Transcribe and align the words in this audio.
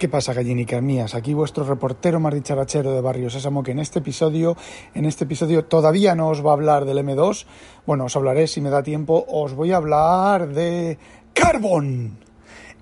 ¿Qué 0.00 0.08
pasa, 0.08 0.32
gallinicas 0.32 0.82
mías? 0.82 1.14
Aquí 1.14 1.34
vuestro 1.34 1.62
reportero 1.62 2.18
más 2.20 2.32
dicharachero 2.32 2.90
de 2.94 3.02
Barrio 3.02 3.28
Sésamo, 3.28 3.62
que 3.62 3.72
en 3.72 3.80
este 3.80 3.98
episodio, 3.98 4.56
en 4.94 5.04
este 5.04 5.24
episodio 5.24 5.66
todavía 5.66 6.14
no 6.14 6.28
os 6.28 6.42
va 6.42 6.52
a 6.52 6.54
hablar 6.54 6.86
del 6.86 7.04
M2. 7.04 7.44
Bueno, 7.84 8.06
os 8.06 8.16
hablaré 8.16 8.46
si 8.46 8.62
me 8.62 8.70
da 8.70 8.82
tiempo. 8.82 9.26
Os 9.28 9.52
voy 9.52 9.72
a 9.72 9.76
hablar 9.76 10.54
de 10.54 10.96
Carbon, 11.34 12.18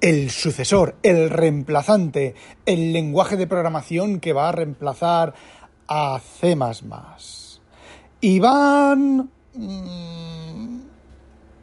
el 0.01 0.31
sucesor, 0.31 0.95
el 1.03 1.29
reemplazante, 1.29 2.37
el 2.65 2.93
lenguaje 2.93 3.37
de 3.37 3.48
programación 3.48 4.21
que 4.21 4.32
va 4.32 4.50
a 4.50 4.53
reemplazar 4.53 5.35
a 5.89 6.21
C++. 6.21 6.57
Y 8.21 8.39
van... 8.39 9.29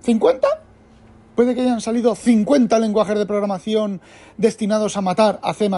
¿50? 0.06 0.65
Puede 1.36 1.54
que 1.54 1.62
hayan 1.62 1.82
salido 1.82 2.16
50 2.16 2.80
lenguajes 2.80 3.18
de 3.18 3.26
programación 3.26 4.00
destinados 4.38 4.96
a 4.96 5.02
matar 5.02 5.40
a 5.44 5.54
C 5.54 5.70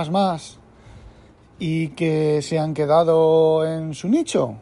y 1.57 1.89
que 1.89 2.43
se 2.43 2.59
han 2.59 2.75
quedado 2.75 3.65
en 3.65 3.95
su 3.95 4.07
nicho. 4.07 4.57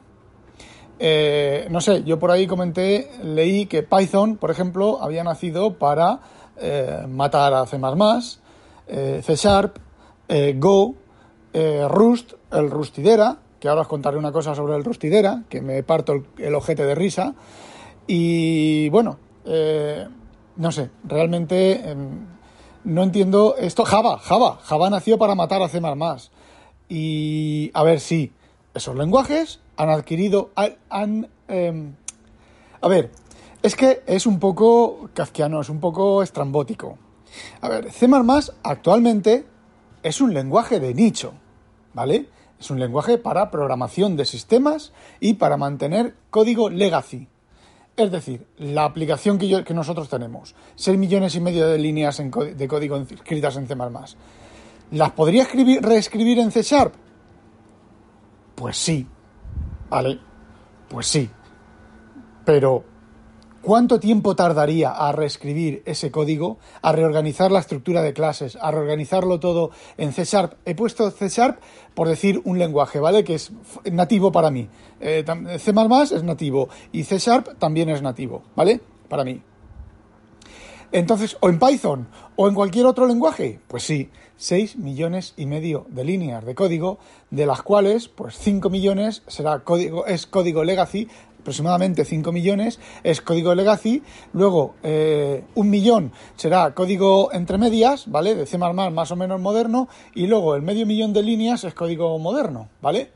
Eh, 0.97 1.67
no 1.69 1.81
sé, 1.81 2.03
yo 2.03 2.17
por 2.17 2.31
ahí 2.31 2.47
comenté, 2.47 3.11
leí 3.21 3.65
que 3.65 3.83
Python, 3.83 4.37
por 4.37 4.51
ejemplo, 4.51 5.01
había 5.01 5.25
nacido 5.25 5.73
para 5.73 6.21
eh, 6.55 7.05
matar 7.09 7.53
a 7.53 7.65
C, 7.65 7.77
eh, 8.87 9.21
C 9.21 9.35
Sharp, 9.35 9.77
Go, 10.55 10.95
Rust, 11.89 12.33
el 12.53 12.71
Rustidera, 12.71 13.39
que 13.59 13.67
ahora 13.67 13.81
os 13.81 13.87
contaré 13.89 14.17
una 14.17 14.31
cosa 14.31 14.55
sobre 14.55 14.77
el 14.77 14.85
Rustidera, 14.85 15.43
que 15.49 15.61
me 15.61 15.83
parto 15.83 16.13
el, 16.13 16.25
el 16.37 16.55
ojete 16.55 16.85
de 16.85 16.95
risa. 16.95 17.35
Y 18.07 18.87
bueno, 18.89 19.17
no 20.57 20.71
sé, 20.71 20.89
realmente 21.03 21.89
em, 21.89 22.25
no 22.83 23.03
entiendo 23.03 23.55
esto. 23.57 23.83
Java, 23.85 24.19
Java, 24.19 24.59
Java 24.63 24.89
nació 24.89 25.17
para 25.17 25.35
matar 25.35 25.61
a 25.61 25.69
C++. 25.69 25.81
Y 26.87 27.71
a 27.73 27.83
ver, 27.83 27.99
sí, 27.99 28.31
esos 28.73 28.95
lenguajes 28.95 29.59
han 29.77 29.89
adquirido, 29.89 30.51
han... 30.89 31.29
Em, 31.47 31.95
a 32.81 32.87
ver, 32.87 33.11
es 33.63 33.75
que 33.75 34.03
es 34.05 34.25
un 34.25 34.39
poco 34.39 35.09
kafkiano, 35.13 35.61
es 35.61 35.69
un 35.69 35.79
poco 35.79 36.21
estrambótico. 36.21 36.97
A 37.61 37.69
ver, 37.69 37.91
C++ 37.91 38.07
actualmente 38.63 39.45
es 40.03 40.21
un 40.21 40.33
lenguaje 40.33 40.79
de 40.79 40.93
nicho, 40.93 41.33
¿vale? 41.93 42.29
Es 42.59 42.69
un 42.69 42.79
lenguaje 42.79 43.17
para 43.17 43.51
programación 43.51 44.15
de 44.15 44.25
sistemas 44.25 44.93
y 45.19 45.33
para 45.33 45.57
mantener 45.57 46.15
código 46.29 46.69
legacy. 46.69 47.27
Es 47.97 48.11
decir, 48.11 48.45
la 48.57 48.83
aplicación 48.83 49.37
que, 49.37 49.63
que 49.63 49.73
nosotros 49.73 50.09
tenemos, 50.09 50.53
6 50.75 50.97
millones 50.97 51.35
y 51.35 51.39
medio 51.39 51.67
de 51.67 51.77
líneas 51.77 52.17
de 52.17 52.67
código 52.67 52.97
escritas 52.97 53.55
en 53.55 53.67
C++, 53.67 53.75
¿las 54.91 55.11
podría 55.11 55.43
escribir, 55.43 55.81
reescribir 55.81 56.39
en 56.39 56.51
C 56.51 56.61
Sharp? 56.61 56.93
Pues 58.55 58.77
sí, 58.77 59.07
¿vale? 59.89 60.19
Pues 60.89 61.07
sí. 61.07 61.29
Pero 62.43 62.83
¿Cuánto 63.65 63.99
tiempo 63.99 64.35
tardaría 64.35 64.91
a 64.91 65.11
reescribir 65.11 65.81
ese 65.87 66.11
código, 66.11 66.59
a 66.83 66.91
reorganizar 66.91 67.51
la 67.51 67.57
estructura 67.57 68.03
de 68.03 68.13
clases, 68.13 68.59
a 68.61 68.69
reorganizarlo 68.69 69.39
todo 69.39 69.71
en 69.97 70.13
C 70.13 70.23
Sharp? 70.23 70.53
He 70.65 70.75
puesto 70.75 71.09
C 71.09 71.29
Sharp 71.29 71.57
por 71.95 72.07
decir 72.07 72.43
un 72.45 72.59
lenguaje, 72.59 72.99
¿vale? 72.99 73.23
Que 73.23 73.33
es 73.33 73.51
nativo 73.91 74.31
para 74.31 74.51
mí. 74.51 74.69
Eh, 74.99 75.25
C 75.57 75.73
es 76.13 76.23
nativo 76.23 76.69
y 76.91 77.05
C 77.05 77.17
Sharp 77.17 77.57
también 77.57 77.89
es 77.89 78.03
nativo, 78.03 78.43
¿vale? 78.55 78.81
Para 79.09 79.23
mí. 79.23 79.41
Entonces, 80.91 81.35
o 81.39 81.49
en 81.49 81.57
Python 81.57 82.07
o 82.35 82.47
en 82.47 82.53
cualquier 82.53 82.85
otro 82.85 83.07
lenguaje, 83.07 83.59
pues 83.67 83.81
sí, 83.81 84.11
6 84.37 84.77
millones 84.77 85.33
y 85.37 85.45
medio 85.45 85.85
de 85.89 86.03
líneas 86.03 86.45
de 86.45 86.55
código, 86.55 86.99
de 87.31 87.45
las 87.45 87.61
cuales, 87.63 88.09
pues 88.09 88.37
5 88.37 88.69
millones 88.69 89.23
será 89.27 89.63
código, 89.63 90.05
es 90.05 90.27
código 90.27 90.63
legacy, 90.63 91.07
aproximadamente 91.45 92.05
5 92.05 92.31
millones, 92.31 92.79
es 93.03 93.21
código 93.21 93.53
legacy, 93.53 94.01
luego 94.33 94.73
eh, 94.81 95.43
un 95.53 95.69
millón 95.69 96.11
será 96.35 96.73
código 96.73 97.31
entre 97.33 97.59
medias, 97.59 98.09
¿vale? 98.09 98.33
De 98.33 98.47
C++ 98.47 98.57
más 98.57 99.11
o 99.11 99.15
menos 99.15 99.39
moderno, 99.39 99.87
y 100.15 100.25
luego 100.25 100.55
el 100.55 100.63
medio 100.63 100.87
millón 100.87 101.13
de 101.13 101.21
líneas 101.21 101.63
es 101.63 101.75
código 101.75 102.17
moderno, 102.17 102.69
¿vale? 102.81 103.11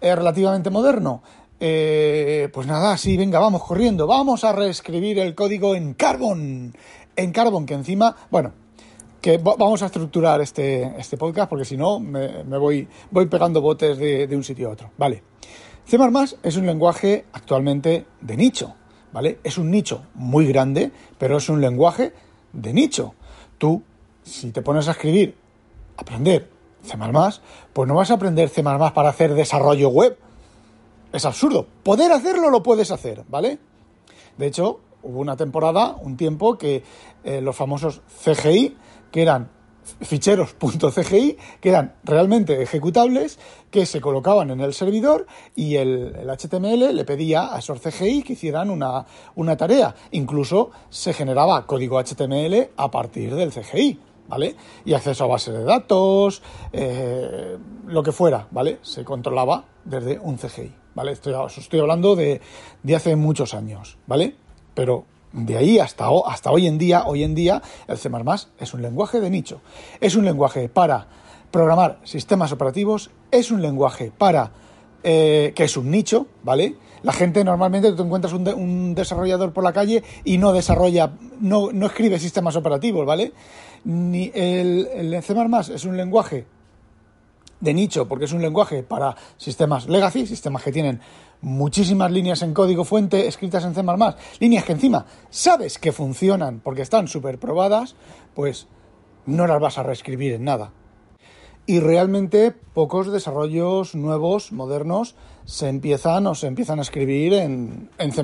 Es 0.00 0.16
relativamente 0.16 0.68
moderno. 0.70 1.22
Eh, 1.60 2.48
pues 2.52 2.66
nada, 2.66 2.96
sí, 2.96 3.16
venga, 3.16 3.38
vamos 3.38 3.62
corriendo, 3.62 4.08
vamos 4.08 4.42
a 4.42 4.50
reescribir 4.50 5.20
el 5.20 5.36
código 5.36 5.76
en 5.76 5.94
Carbon, 5.94 6.74
en 7.14 7.32
Carbon, 7.32 7.66
que 7.66 7.74
encima, 7.74 8.16
bueno, 8.32 8.52
que 9.20 9.38
vamos 9.38 9.80
a 9.84 9.86
estructurar 9.86 10.40
este, 10.40 10.92
este 10.98 11.16
podcast 11.16 11.48
porque 11.48 11.64
si 11.64 11.76
no 11.76 12.00
me, 12.00 12.42
voy, 12.58 12.88
voy 13.12 13.26
pegando 13.26 13.60
botes 13.60 13.96
de, 13.96 14.26
de 14.26 14.36
un 14.36 14.42
sitio 14.42 14.70
a 14.70 14.72
otro, 14.72 14.90
¿vale? 14.98 15.22
C++ 15.86 15.98
es 16.42 16.56
un 16.56 16.66
lenguaje 16.66 17.26
actualmente 17.32 18.06
de 18.20 18.36
nicho, 18.36 18.74
¿vale? 19.12 19.38
Es 19.42 19.58
un 19.58 19.70
nicho 19.70 20.02
muy 20.14 20.46
grande, 20.46 20.92
pero 21.18 21.38
es 21.38 21.48
un 21.48 21.60
lenguaje 21.60 22.12
de 22.52 22.72
nicho. 22.72 23.14
Tú, 23.58 23.82
si 24.22 24.52
te 24.52 24.62
pones 24.62 24.88
a 24.88 24.92
escribir, 24.92 25.36
aprender 25.96 26.48
C++, 26.82 26.96
pues 27.72 27.88
no 27.88 27.94
vas 27.94 28.10
a 28.10 28.14
aprender 28.14 28.48
C++ 28.48 28.62
para 28.62 29.08
hacer 29.08 29.34
desarrollo 29.34 29.88
web. 29.88 30.16
Es 31.12 31.24
absurdo. 31.24 31.66
Poder 31.82 32.12
hacerlo 32.12 32.50
lo 32.50 32.62
puedes 32.62 32.90
hacer, 32.90 33.24
¿vale? 33.28 33.58
De 34.38 34.46
hecho, 34.46 34.80
hubo 35.02 35.20
una 35.20 35.36
temporada, 35.36 35.96
un 36.00 36.16
tiempo, 36.16 36.56
que 36.56 36.82
eh, 37.24 37.40
los 37.40 37.56
famosos 37.56 38.00
CGI, 38.24 38.76
que 39.10 39.22
eran 39.22 39.50
ficheros.cgi 40.00 41.36
que 41.60 41.68
eran 41.68 41.94
realmente 42.04 42.62
ejecutables 42.62 43.38
que 43.70 43.86
se 43.86 44.00
colocaban 44.00 44.50
en 44.50 44.60
el 44.60 44.74
servidor 44.74 45.26
y 45.54 45.76
el, 45.76 46.14
HTML 46.28 46.94
le 46.94 47.04
pedía 47.04 47.54
a 47.54 47.58
esos 47.58 47.80
CGI 47.80 48.22
que 48.22 48.32
hicieran 48.34 48.70
una, 48.70 49.06
una, 49.36 49.56
tarea. 49.56 49.94
Incluso 50.12 50.70
se 50.88 51.12
generaba 51.12 51.66
código 51.66 52.02
HTML 52.02 52.70
a 52.76 52.90
partir 52.90 53.34
del 53.34 53.52
CGI, 53.52 53.98
¿vale? 54.28 54.56
Y 54.84 54.94
acceso 54.94 55.24
a 55.24 55.28
bases 55.28 55.54
de 55.54 55.64
datos, 55.64 56.42
eh, 56.72 57.56
lo 57.86 58.02
que 58.02 58.12
fuera, 58.12 58.46
¿vale? 58.50 58.78
Se 58.82 59.04
controlaba 59.04 59.64
desde 59.84 60.18
un 60.18 60.36
CGI, 60.36 60.72
¿vale? 60.94 61.12
Estoy, 61.12 61.34
estoy 61.56 61.80
hablando 61.80 62.16
de, 62.16 62.40
de 62.82 62.96
hace 62.96 63.16
muchos 63.16 63.54
años, 63.54 63.98
¿vale? 64.06 64.34
Pero 64.74 65.04
de 65.32 65.56
ahí 65.56 65.78
hasta, 65.78 66.10
hoy 66.10 66.66
en 66.66 66.78
día, 66.78 67.04
hoy 67.06 67.22
en 67.22 67.34
día, 67.34 67.62
el 67.86 67.98
C++ 67.98 68.10
es 68.58 68.74
un 68.74 68.82
lenguaje 68.82 69.20
de 69.20 69.30
nicho. 69.30 69.60
Es 70.00 70.16
un 70.16 70.24
lenguaje 70.24 70.68
para 70.68 71.06
programar 71.50 71.98
sistemas 72.04 72.52
operativos, 72.52 73.10
es 73.30 73.50
un 73.50 73.62
lenguaje 73.62 74.12
para 74.16 74.52
eh, 75.02 75.52
que 75.54 75.64
es 75.64 75.76
un 75.76 75.90
nicho, 75.90 76.26
¿vale? 76.42 76.76
La 77.02 77.12
gente 77.12 77.42
normalmente 77.44 77.92
tú 77.92 78.02
encuentras 78.02 78.34
un, 78.34 78.94
desarrollador 78.94 79.52
por 79.52 79.64
la 79.64 79.72
calle 79.72 80.02
y 80.24 80.38
no 80.38 80.52
desarrolla, 80.52 81.12
no, 81.40 81.72
no 81.72 81.86
escribe 81.86 82.18
sistemas 82.18 82.56
operativos, 82.56 83.06
¿vale? 83.06 83.32
Ni 83.84 84.30
el, 84.34 84.88
el 84.92 85.22
C++ 85.22 85.34
es 85.74 85.84
un 85.84 85.96
lenguaje 85.96 86.46
de 87.60 87.74
nicho, 87.74 88.08
porque 88.08 88.24
es 88.24 88.32
un 88.32 88.42
lenguaje 88.42 88.82
para 88.82 89.16
sistemas 89.36 89.88
legacy, 89.88 90.26
sistemas 90.26 90.62
que 90.62 90.72
tienen 90.72 91.00
muchísimas 91.42 92.10
líneas 92.10 92.42
en 92.42 92.54
código 92.54 92.84
fuente 92.84 93.26
escritas 93.26 93.64
en 93.64 93.74
C++, 93.74 93.82
líneas 94.40 94.64
que 94.64 94.72
encima 94.72 95.06
sabes 95.30 95.78
que 95.78 95.92
funcionan 95.92 96.60
porque 96.60 96.82
están 96.82 97.08
súper 97.08 97.38
probadas, 97.38 97.96
pues 98.34 98.66
no 99.26 99.46
las 99.46 99.60
vas 99.60 99.78
a 99.78 99.82
reescribir 99.82 100.34
en 100.34 100.44
nada. 100.44 100.72
Y 101.66 101.80
realmente 101.80 102.50
pocos 102.50 103.12
desarrollos 103.12 103.94
nuevos, 103.94 104.50
modernos, 104.50 105.14
se 105.44 105.68
empiezan 105.68 106.26
o 106.26 106.34
se 106.34 106.46
empiezan 106.46 106.78
a 106.78 106.82
escribir 106.82 107.34
en, 107.34 107.90
en 107.98 108.12
C++. 108.12 108.22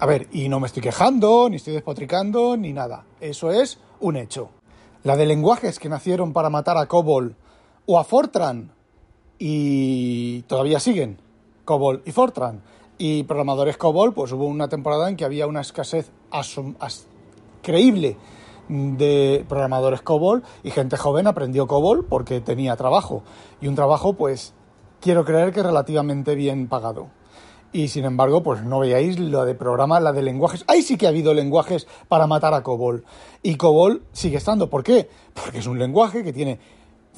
A 0.00 0.06
ver, 0.06 0.28
y 0.32 0.48
no 0.48 0.60
me 0.60 0.66
estoy 0.66 0.82
quejando, 0.82 1.48
ni 1.48 1.56
estoy 1.56 1.74
despotricando, 1.74 2.56
ni 2.56 2.72
nada. 2.72 3.04
Eso 3.20 3.50
es 3.50 3.78
un 4.00 4.16
hecho. 4.16 4.50
La 5.04 5.16
de 5.16 5.26
lenguajes 5.26 5.78
que 5.78 5.88
nacieron 5.88 6.32
para 6.32 6.50
matar 6.50 6.76
a 6.76 6.86
COBOL 6.86 7.36
o 7.86 7.98
a 7.98 8.04
Fortran 8.04 8.72
y 9.38 10.42
todavía 10.42 10.80
siguen, 10.80 11.18
COBOL 11.64 12.02
y 12.04 12.12
Fortran. 12.12 12.62
Y 12.96 13.24
programadores 13.24 13.76
COBOL, 13.76 14.14
pues 14.14 14.32
hubo 14.32 14.46
una 14.46 14.68
temporada 14.68 15.08
en 15.08 15.16
que 15.16 15.24
había 15.24 15.46
una 15.46 15.60
escasez 15.60 16.10
creíble 17.62 18.16
de 18.68 19.44
programadores 19.48 20.02
COBOL 20.02 20.42
y 20.62 20.70
gente 20.70 20.96
joven 20.96 21.26
aprendió 21.26 21.66
COBOL 21.66 22.06
porque 22.06 22.40
tenía 22.40 22.76
trabajo. 22.76 23.22
Y 23.60 23.66
un 23.66 23.74
trabajo, 23.74 24.14
pues, 24.14 24.54
quiero 25.00 25.24
creer 25.24 25.52
que 25.52 25.62
relativamente 25.62 26.34
bien 26.34 26.68
pagado. 26.68 27.08
Y 27.72 27.88
sin 27.88 28.04
embargo, 28.04 28.44
pues 28.44 28.62
no 28.62 28.78
veáis 28.78 29.18
lo 29.18 29.44
de 29.44 29.56
programa, 29.56 29.98
la 29.98 30.12
de 30.12 30.22
lenguajes. 30.22 30.64
Ahí 30.68 30.80
sí 30.80 30.96
que 30.96 31.06
ha 31.06 31.08
habido 31.08 31.34
lenguajes 31.34 31.88
para 32.06 32.28
matar 32.28 32.54
a 32.54 32.62
COBOL. 32.62 33.04
Y 33.42 33.56
COBOL 33.56 34.04
sigue 34.12 34.36
estando. 34.36 34.70
¿Por 34.70 34.84
qué? 34.84 35.10
Porque 35.34 35.58
es 35.58 35.66
un 35.66 35.80
lenguaje 35.80 36.22
que 36.22 36.32
tiene 36.32 36.60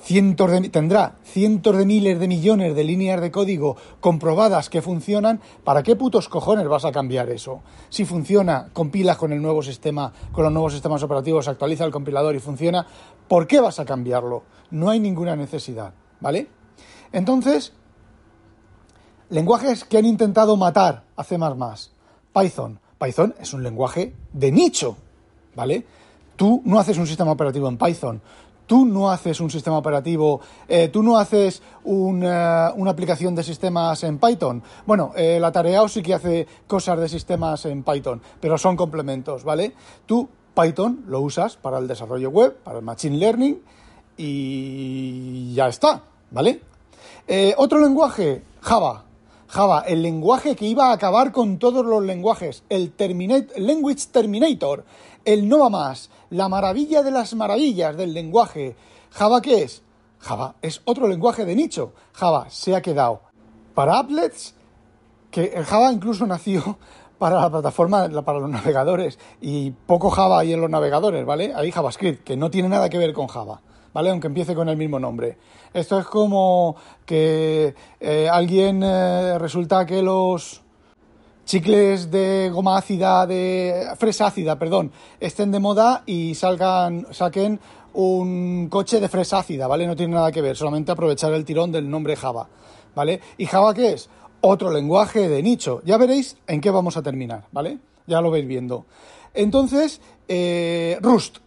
cientos 0.00 0.50
de, 0.50 0.68
tendrá 0.68 1.16
cientos 1.24 1.76
de 1.76 1.86
miles 1.86 2.20
de 2.20 2.28
millones 2.28 2.76
de 2.76 2.84
líneas 2.84 3.20
de 3.20 3.30
código 3.30 3.76
comprobadas 4.00 4.70
que 4.70 4.82
funcionan, 4.82 5.40
¿para 5.64 5.82
qué 5.82 5.96
putos 5.96 6.28
cojones 6.28 6.68
vas 6.68 6.84
a 6.84 6.92
cambiar 6.92 7.28
eso? 7.30 7.62
Si 7.88 8.04
funciona, 8.04 8.68
compilas 8.72 9.16
con 9.16 9.32
el 9.32 9.42
nuevo 9.42 9.62
sistema, 9.62 10.12
con 10.32 10.44
los 10.44 10.52
nuevos 10.52 10.72
sistemas 10.72 11.02
operativos, 11.02 11.48
actualiza 11.48 11.84
el 11.84 11.92
compilador 11.92 12.34
y 12.34 12.40
funciona, 12.40 12.86
¿por 13.28 13.46
qué 13.46 13.60
vas 13.60 13.80
a 13.80 13.84
cambiarlo? 13.84 14.44
No 14.70 14.90
hay 14.90 15.00
ninguna 15.00 15.34
necesidad, 15.34 15.92
¿vale? 16.20 16.48
Entonces, 17.12 17.72
lenguajes 19.30 19.84
que 19.84 19.98
han 19.98 20.06
intentado 20.06 20.56
matar 20.56 21.04
a 21.16 21.24
C++, 21.24 21.38
Python. 22.32 22.80
Python 22.98 23.34
es 23.40 23.52
un 23.52 23.62
lenguaje 23.62 24.14
de 24.32 24.52
nicho, 24.52 24.96
¿vale? 25.54 25.86
Tú 26.36 26.60
no 26.64 26.78
haces 26.78 26.98
un 26.98 27.06
sistema 27.06 27.32
operativo 27.32 27.68
en 27.68 27.78
Python, 27.78 28.20
tú 28.66 28.84
no 28.84 29.10
haces 29.10 29.40
un 29.40 29.50
sistema 29.50 29.78
operativo, 29.78 30.40
eh, 30.68 30.88
tú 30.88 31.02
no 31.02 31.18
haces 31.18 31.62
una, 31.84 32.68
aplicación 32.68 33.34
de 33.34 33.42
sistemas 33.42 34.04
en 34.04 34.18
Python. 34.18 34.62
Bueno, 34.86 35.12
eh, 35.16 35.38
la 35.40 35.52
tarea 35.52 35.86
sí 35.88 36.02
que 36.02 36.14
hace 36.14 36.46
cosas 36.66 36.98
de 36.98 37.08
sistemas 37.08 37.64
en 37.66 37.82
Python, 37.82 38.20
pero 38.40 38.58
son 38.58 38.76
complementos, 38.76 39.44
¿vale? 39.44 39.74
Tú 40.06 40.28
Python 40.54 41.04
lo 41.06 41.20
usas 41.20 41.56
para 41.56 41.78
el 41.78 41.86
desarrollo 41.86 42.30
web, 42.30 42.56
para 42.64 42.78
el 42.78 42.84
machine 42.84 43.18
learning 43.18 43.60
y 44.16 45.52
ya 45.54 45.68
está, 45.68 46.02
¿vale? 46.30 46.60
Eh, 47.26 47.54
otro 47.56 47.80
lenguaje, 47.80 48.42
Java. 48.60 49.04
Java, 49.48 49.84
el 49.86 50.02
lenguaje 50.02 50.56
que 50.56 50.66
iba 50.66 50.88
a 50.88 50.92
acabar 50.92 51.30
con 51.32 51.58
todos 51.58 51.84
los 51.84 52.02
lenguajes, 52.02 52.64
el 52.68 52.92
Language 53.56 54.06
Terminator, 54.10 54.84
el 55.24 55.48
no 55.48 55.60
va 55.60 55.70
más, 55.70 56.10
la 56.30 56.48
maravilla 56.48 57.02
de 57.02 57.10
las 57.10 57.34
maravillas 57.34 57.96
del 57.96 58.12
lenguaje. 58.12 58.76
¿Java 59.10 59.40
qué 59.40 59.62
es? 59.62 59.82
Java 60.18 60.56
es 60.62 60.82
otro 60.84 61.06
lenguaje 61.06 61.44
de 61.44 61.54
nicho. 61.54 61.92
Java 62.12 62.50
se 62.50 62.74
ha 62.74 62.82
quedado 62.82 63.20
para 63.74 63.98
applets, 63.98 64.54
que 65.30 65.52
el 65.54 65.64
Java 65.64 65.92
incluso 65.92 66.26
nació 66.28 66.78
para 67.18 67.40
la 67.40 67.50
plataforma, 67.50 68.08
para 68.24 68.40
los 68.40 68.50
navegadores, 68.50 69.18
y 69.40 69.70
poco 69.70 70.10
Java 70.10 70.40
hay 70.40 70.52
en 70.52 70.60
los 70.60 70.70
navegadores, 70.70 71.24
¿vale? 71.24 71.52
Hay 71.54 71.70
JavaScript, 71.70 72.24
que 72.24 72.36
no 72.36 72.50
tiene 72.50 72.68
nada 72.68 72.88
que 72.88 72.98
ver 72.98 73.12
con 73.12 73.26
Java. 73.26 73.60
¿Vale? 73.96 74.10
Aunque 74.10 74.26
empiece 74.26 74.54
con 74.54 74.68
el 74.68 74.76
mismo 74.76 75.00
nombre. 75.00 75.38
Esto 75.72 75.98
es 75.98 76.04
como 76.04 76.76
que 77.06 77.74
eh, 77.98 78.28
alguien 78.30 78.82
eh, 78.82 79.38
resulta 79.38 79.86
que 79.86 80.02
los 80.02 80.60
chicles 81.46 82.10
de 82.10 82.50
goma 82.52 82.76
ácida, 82.76 83.26
de 83.26 83.86
fresa 83.96 84.26
ácida, 84.26 84.58
perdón, 84.58 84.92
estén 85.18 85.50
de 85.50 85.60
moda 85.60 86.02
y 86.04 86.34
salgan, 86.34 87.06
saquen 87.10 87.58
un 87.94 88.68
coche 88.68 89.00
de 89.00 89.08
fresa 89.08 89.38
ácida, 89.38 89.66
¿vale? 89.66 89.86
No 89.86 89.96
tiene 89.96 90.12
nada 90.12 90.30
que 90.30 90.42
ver, 90.42 90.58
solamente 90.58 90.92
aprovechar 90.92 91.32
el 91.32 91.46
tirón 91.46 91.72
del 91.72 91.88
nombre 91.88 92.16
Java, 92.16 92.48
¿vale? 92.94 93.22
¿Y 93.38 93.46
Java 93.46 93.72
qué 93.72 93.94
es? 93.94 94.10
Otro 94.42 94.70
lenguaje 94.70 95.26
de 95.26 95.42
nicho. 95.42 95.80
Ya 95.86 95.96
veréis 95.96 96.36
en 96.46 96.60
qué 96.60 96.68
vamos 96.68 96.98
a 96.98 97.02
terminar, 97.02 97.44
¿vale? 97.50 97.78
Ya 98.06 98.20
lo 98.20 98.30
veis 98.30 98.46
viendo. 98.46 98.84
Entonces, 99.32 100.02
eh, 100.28 100.98
Rust. 101.00 101.45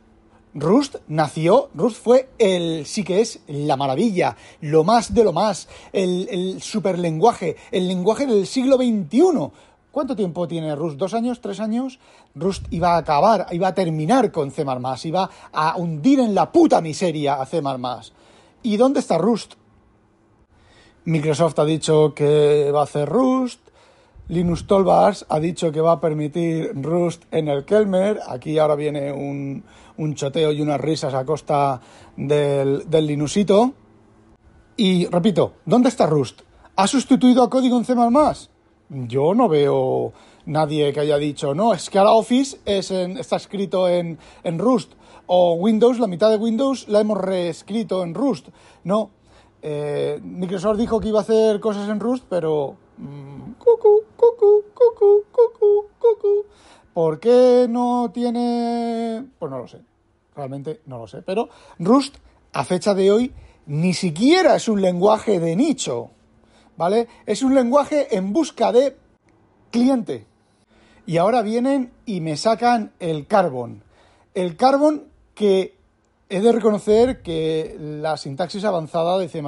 Rust 0.60 0.98
nació, 1.08 1.70
Rust 1.74 2.04
fue 2.04 2.30
el, 2.38 2.86
sí 2.86 3.04
que 3.04 3.22
es 3.22 3.40
la 3.48 3.78
maravilla, 3.78 4.36
lo 4.62 4.84
más 4.84 5.14
de 5.14 5.24
lo 5.24 5.34
más, 5.34 5.68
el, 5.94 6.28
el 6.30 6.62
superlenguaje, 6.62 7.56
el 7.72 7.88
lenguaje 7.88 8.26
del 8.26 8.46
siglo 8.46 8.78
XXI. 8.78 9.52
¿Cuánto 9.92 10.16
tiempo 10.16 10.48
tiene 10.48 10.76
Rust? 10.76 10.98
¿Dos 10.98 11.14
años? 11.14 11.42
¿Tres 11.42 11.60
años? 11.60 12.00
Rust 12.36 12.66
iba 12.70 12.96
a 12.96 12.98
acabar, 12.98 13.48
iba 13.52 13.70
a 13.70 13.74
terminar 13.74 14.32
con 14.32 14.52
C++, 14.52 14.64
iba 15.04 15.30
a 15.52 15.76
hundir 15.78 16.20
en 16.20 16.36
la 16.36 16.52
puta 16.52 16.80
miseria 16.82 17.42
a 17.42 17.46
C++. 17.46 17.62
¿Y 18.62 18.78
dónde 18.78 19.00
está 19.00 19.18
Rust? 19.18 19.54
Microsoft 21.06 21.58
ha 21.58 21.66
dicho 21.66 22.14
que 22.14 22.72
va 22.72 22.82
a 22.82 22.84
hacer 22.84 23.10
Rust, 23.10 23.62
Linus 24.30 24.68
Tolbars 24.68 25.26
ha 25.28 25.40
dicho 25.40 25.72
que 25.72 25.82
va 25.82 25.94
a 25.94 26.00
permitir 26.00 26.72
Rust 26.76 27.24
en 27.32 27.48
el 27.48 27.66
Kelmer. 27.66 28.20
Aquí 28.28 28.60
ahora 28.60 28.76
viene 28.76 29.12
un, 29.12 29.64
un 29.98 30.14
choteo 30.14 30.52
y 30.52 30.62
unas 30.62 30.80
risas 30.80 31.16
a 31.16 31.26
costa 31.26 31.82
del, 32.16 32.88
del 32.88 33.08
Linusito. 33.08 33.74
Y 34.78 35.08
repito, 35.08 35.54
¿dónde 35.66 35.90
está 35.90 36.06
Rust? 36.06 36.42
¿Ha 36.76 36.86
sustituido 36.86 37.42
a 37.42 37.50
código 37.50 37.76
en 37.80 37.86
C++? 37.86 37.96
Yo 38.90 39.34
no 39.34 39.50
veo 39.50 40.14
nadie 40.46 40.94
que 40.94 41.00
haya 41.00 41.18
dicho, 41.18 41.56
no, 41.56 41.74
es 41.74 41.90
que 41.90 41.98
ahora 41.98 42.12
Office 42.12 42.60
es 42.66 42.92
está 42.92 43.36
escrito 43.36 43.90
en, 43.90 44.20
en 44.44 44.60
Rust. 44.60 44.94
O 45.26 45.54
Windows, 45.54 46.00
la 46.00 46.08
mitad 46.08 46.30
de 46.30 46.38
Windows 46.38 46.88
la 46.88 47.02
hemos 47.02 47.18
reescrito 47.18 48.04
en 48.04 48.14
Rust. 48.14 48.50
No. 48.84 49.10
Eh, 49.64 50.20
Microsoft 50.24 50.78
dijo 50.78 51.00
que 51.00 51.10
iba 51.10 51.20
a 51.20 51.24
hacer 51.24 51.60
cosas 51.60 51.90
en 51.90 52.00
Rust, 52.00 52.26
pero 52.30 52.78
cucu, 53.58 54.04
cucu, 54.16 54.66
cucu, 54.74 55.26
cucu, 55.32 55.88
cucu. 56.00 56.46
¿Por 56.94 57.20
qué 57.20 57.68
no 57.70 58.12
tiene...? 58.14 59.26
Pues 59.38 59.52
no 59.52 59.60
lo 59.60 59.68
sé. 59.68 59.80
Realmente 60.36 60.82
no 60.86 60.98
lo 60.98 61.08
sé. 61.08 61.22
Pero 61.22 61.50
Rust, 61.80 62.18
a 62.54 62.64
fecha 62.64 62.94
de 62.94 63.12
hoy, 63.12 63.34
ni 63.68 63.94
siquiera 63.94 64.56
es 64.56 64.68
un 64.68 64.82
lenguaje 64.82 65.40
de 65.40 65.56
nicho. 65.56 66.12
¿Vale? 66.78 67.08
Es 67.26 67.44
un 67.44 67.56
lenguaje 67.56 68.16
en 68.16 68.34
busca 68.34 68.72
de 68.72 68.98
cliente. 69.72 70.26
Y 71.06 71.18
ahora 71.18 71.42
vienen 71.42 71.92
y 72.06 72.22
me 72.22 72.38
sacan 72.38 72.94
el 73.00 73.28
Carbon. 73.28 73.84
El 74.34 74.56
Carbon 74.56 75.06
que 75.34 75.78
he 76.30 76.40
de 76.40 76.52
reconocer 76.52 77.22
que 77.22 77.76
la 77.80 78.18
sintaxis 78.18 78.64
avanzada 78.64 79.18
de 79.18 79.28
C++ 79.28 79.42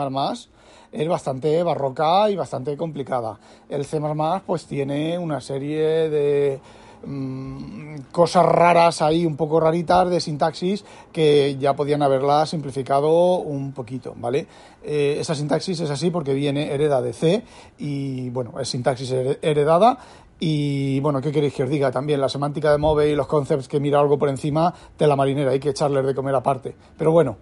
es 0.91 1.07
bastante 1.07 1.63
barroca 1.63 2.29
y 2.29 2.35
bastante 2.35 2.75
complicada. 2.75 3.39
El 3.69 3.85
C++ 3.85 3.99
pues 4.45 4.65
tiene 4.65 5.17
una 5.17 5.39
serie 5.39 6.09
de 6.09 6.59
mm, 7.05 7.95
cosas 8.11 8.45
raras 8.45 9.01
ahí, 9.01 9.25
un 9.25 9.37
poco 9.37 9.59
raritas 9.59 10.09
de 10.09 10.19
sintaxis 10.19 10.83
que 11.11 11.57
ya 11.57 11.75
podían 11.75 12.01
haberla 12.01 12.45
simplificado 12.45 13.37
un 13.37 13.71
poquito, 13.71 14.13
¿vale? 14.17 14.47
Eh, 14.83 15.17
esa 15.19 15.35
sintaxis 15.35 15.79
es 15.79 15.89
así 15.89 16.09
porque 16.09 16.33
viene 16.33 16.73
heredada 16.73 17.01
de 17.01 17.13
C 17.13 17.43
y 17.77 18.29
bueno, 18.31 18.59
es 18.59 18.69
sintaxis 18.69 19.11
heredada 19.41 19.97
y 20.43 20.99
bueno, 21.01 21.21
¿qué 21.21 21.31
queréis 21.31 21.53
que 21.53 21.61
os 21.61 21.69
diga? 21.69 21.91
También 21.91 22.19
la 22.19 22.27
semántica 22.27 22.71
de 22.71 22.79
Move 22.79 23.11
y 23.11 23.15
los 23.15 23.27
concepts 23.27 23.67
que 23.67 23.79
mira 23.79 23.99
algo 23.99 24.17
por 24.17 24.27
encima 24.27 24.73
de 24.97 25.05
la 25.05 25.15
marinera, 25.15 25.51
hay 25.51 25.59
que 25.59 25.69
echarles 25.69 26.03
de 26.03 26.15
comer 26.15 26.33
aparte. 26.33 26.75
Pero 26.97 27.11
bueno, 27.11 27.37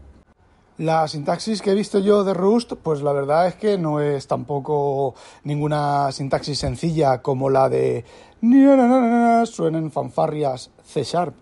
la 0.79 1.07
sintaxis 1.09 1.61
que 1.61 1.71
he 1.71 1.75
visto 1.75 1.99
yo 1.99 2.23
de 2.23 2.33
Rust, 2.33 2.73
pues 2.81 3.01
la 3.01 3.11
verdad 3.11 3.47
es 3.47 3.55
que 3.55 3.77
no 3.77 3.99
es 3.99 4.27
tampoco 4.27 5.13
ninguna 5.43 6.09
sintaxis 6.13 6.57
sencilla 6.57 7.21
como 7.21 7.49
la 7.49 7.67
de 7.67 8.05
suenen 9.45 9.91
fanfarrias 9.91 10.71
C 10.85 11.03
Sharp, 11.03 11.35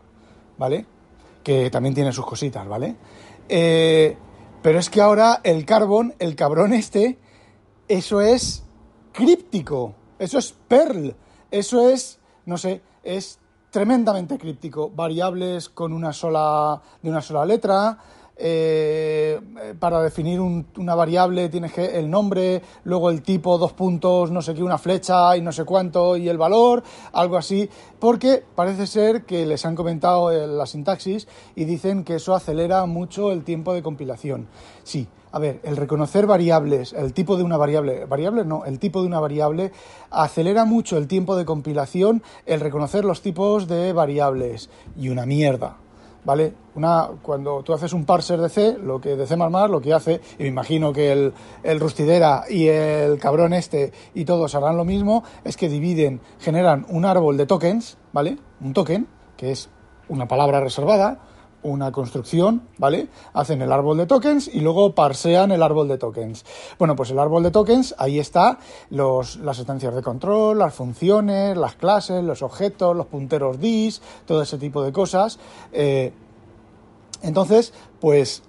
¿vale? 0.57 0.87
Que 1.43 1.69
también 1.69 1.93
tiene 1.93 2.11
sus 2.11 2.25
cositas, 2.25 2.67
¿vale? 2.67 2.95
Eh, 3.47 4.17
pero 4.63 4.79
es 4.79 4.89
que 4.89 5.01
ahora 5.01 5.39
el 5.43 5.65
carbón, 5.65 6.15
el 6.17 6.35
cabrón 6.35 6.73
este, 6.73 7.19
eso 7.87 8.21
es 8.21 8.63
críptico, 9.13 9.93
eso 10.17 10.39
es 10.39 10.55
Perl, 10.67 11.15
eso 11.51 11.89
es, 11.89 12.19
no 12.47 12.57
sé, 12.57 12.81
es 13.03 13.37
tremendamente 13.69 14.39
críptico. 14.39 14.89
Variables 14.89 15.69
con 15.69 15.93
una 15.93 16.11
sola, 16.11 16.81
de 17.03 17.09
una 17.11 17.21
sola 17.21 17.45
letra, 17.45 17.99
eh, 18.39 19.39
para 19.79 20.01
definir 20.01 20.39
una 20.39 20.95
variable 20.95 21.49
tienes 21.49 21.73
que 21.73 21.97
el 21.97 22.09
nombre, 22.09 22.61
luego 22.83 23.09
el 23.09 23.21
tipo, 23.21 23.57
dos 23.57 23.73
puntos, 23.73 24.31
no 24.31 24.41
sé 24.41 24.53
qué, 24.53 24.63
una 24.63 24.77
flecha 24.77 25.35
y 25.35 25.41
no 25.41 25.51
sé 25.51 25.65
cuánto 25.65 26.17
y 26.17 26.29
el 26.29 26.37
valor, 26.37 26.83
algo 27.13 27.37
así, 27.37 27.69
porque 27.99 28.43
parece 28.55 28.85
ser 28.85 29.23
que 29.23 29.45
les 29.45 29.65
han 29.65 29.75
comentado 29.75 30.31
la 30.47 30.65
sintaxis 30.65 31.27
y 31.55 31.65
dicen 31.65 32.03
que 32.03 32.15
eso 32.15 32.35
acelera 32.35 32.85
mucho 32.85 33.31
el 33.31 33.43
tiempo 33.43 33.73
de 33.73 33.81
compilación. 33.81 34.47
Sí, 34.83 35.07
a 35.31 35.39
ver, 35.39 35.59
el 35.63 35.75
reconocer 35.75 36.25
variables, 36.25 36.93
el 36.93 37.13
tipo 37.13 37.37
de 37.37 37.43
una 37.43 37.57
variable, 37.57 38.05
variable 38.05 38.45
no, 38.45 38.65
el 38.65 38.79
tipo 38.79 39.01
de 39.01 39.07
una 39.07 39.19
variable 39.19 39.71
acelera 40.09 40.65
mucho 40.65 40.97
el 40.97 41.07
tiempo 41.07 41.35
de 41.35 41.45
compilación, 41.45 42.23
el 42.45 42.59
reconocer 42.59 43.03
los 43.03 43.21
tipos 43.21 43.67
de 43.67 43.93
variables 43.93 44.69
y 44.95 45.09
una 45.09 45.25
mierda. 45.25 45.77
¿Vale? 46.27 46.53
Una, 46.75 47.07
cuando 47.21 47.63
tú 47.63 47.73
haces 47.73 47.93
un 47.93 48.03
parser 48.03 48.41
de 48.41 48.49
C, 48.49 48.77
lo 48.77 48.99
que 48.99 49.15
de 49.15 49.25
C++, 49.25 49.37
lo 49.37 49.81
que 49.81 49.93
hace, 49.93 50.19
y 50.37 50.43
me 50.43 50.49
imagino 50.49 50.91
que 50.91 51.13
el, 51.13 51.33
el 51.63 51.79
Rustidera 51.79 52.43
y 52.49 52.67
el 52.67 53.17
cabrón 53.17 53.53
este 53.53 53.93
y 54.13 54.25
todos 54.25 54.53
harán 54.53 54.75
lo 54.75 54.83
mismo, 54.83 55.23
es 55.45 55.55
que 55.55 55.69
dividen, 55.69 56.19
generan 56.41 56.85
un 56.89 57.05
árbol 57.05 57.37
de 57.37 57.45
tokens, 57.45 57.97
¿vale? 58.11 58.37
Un 58.59 58.73
token, 58.73 59.07
que 59.37 59.51
es 59.51 59.69
una 60.09 60.27
palabra 60.27 60.59
reservada, 60.59 61.17
una 61.63 61.91
construcción, 61.91 62.63
¿vale? 62.77 63.07
Hacen 63.33 63.61
el 63.61 63.71
árbol 63.71 63.97
de 63.97 64.05
tokens 64.05 64.47
y 64.47 64.59
luego 64.59 64.93
parsean 64.93 65.51
el 65.51 65.63
árbol 65.63 65.87
de 65.87 65.97
tokens. 65.97 66.45
Bueno, 66.77 66.95
pues 66.95 67.11
el 67.11 67.19
árbol 67.19 67.43
de 67.43 67.51
tokens, 67.51 67.95
ahí 67.97 68.19
está 68.19 68.59
los, 68.89 69.37
las 69.37 69.57
instancias 69.57 69.95
de 69.95 70.01
control, 70.01 70.59
las 70.59 70.73
funciones, 70.73 71.57
las 71.57 71.75
clases, 71.75 72.23
los 72.23 72.41
objetos, 72.41 72.95
los 72.95 73.07
punteros 73.07 73.59
dis, 73.59 74.01
todo 74.25 74.41
ese 74.41 74.57
tipo 74.57 74.83
de 74.83 74.91
cosas. 74.91 75.39
Eh, 75.71 76.13
entonces, 77.21 77.73
pues 77.99 78.43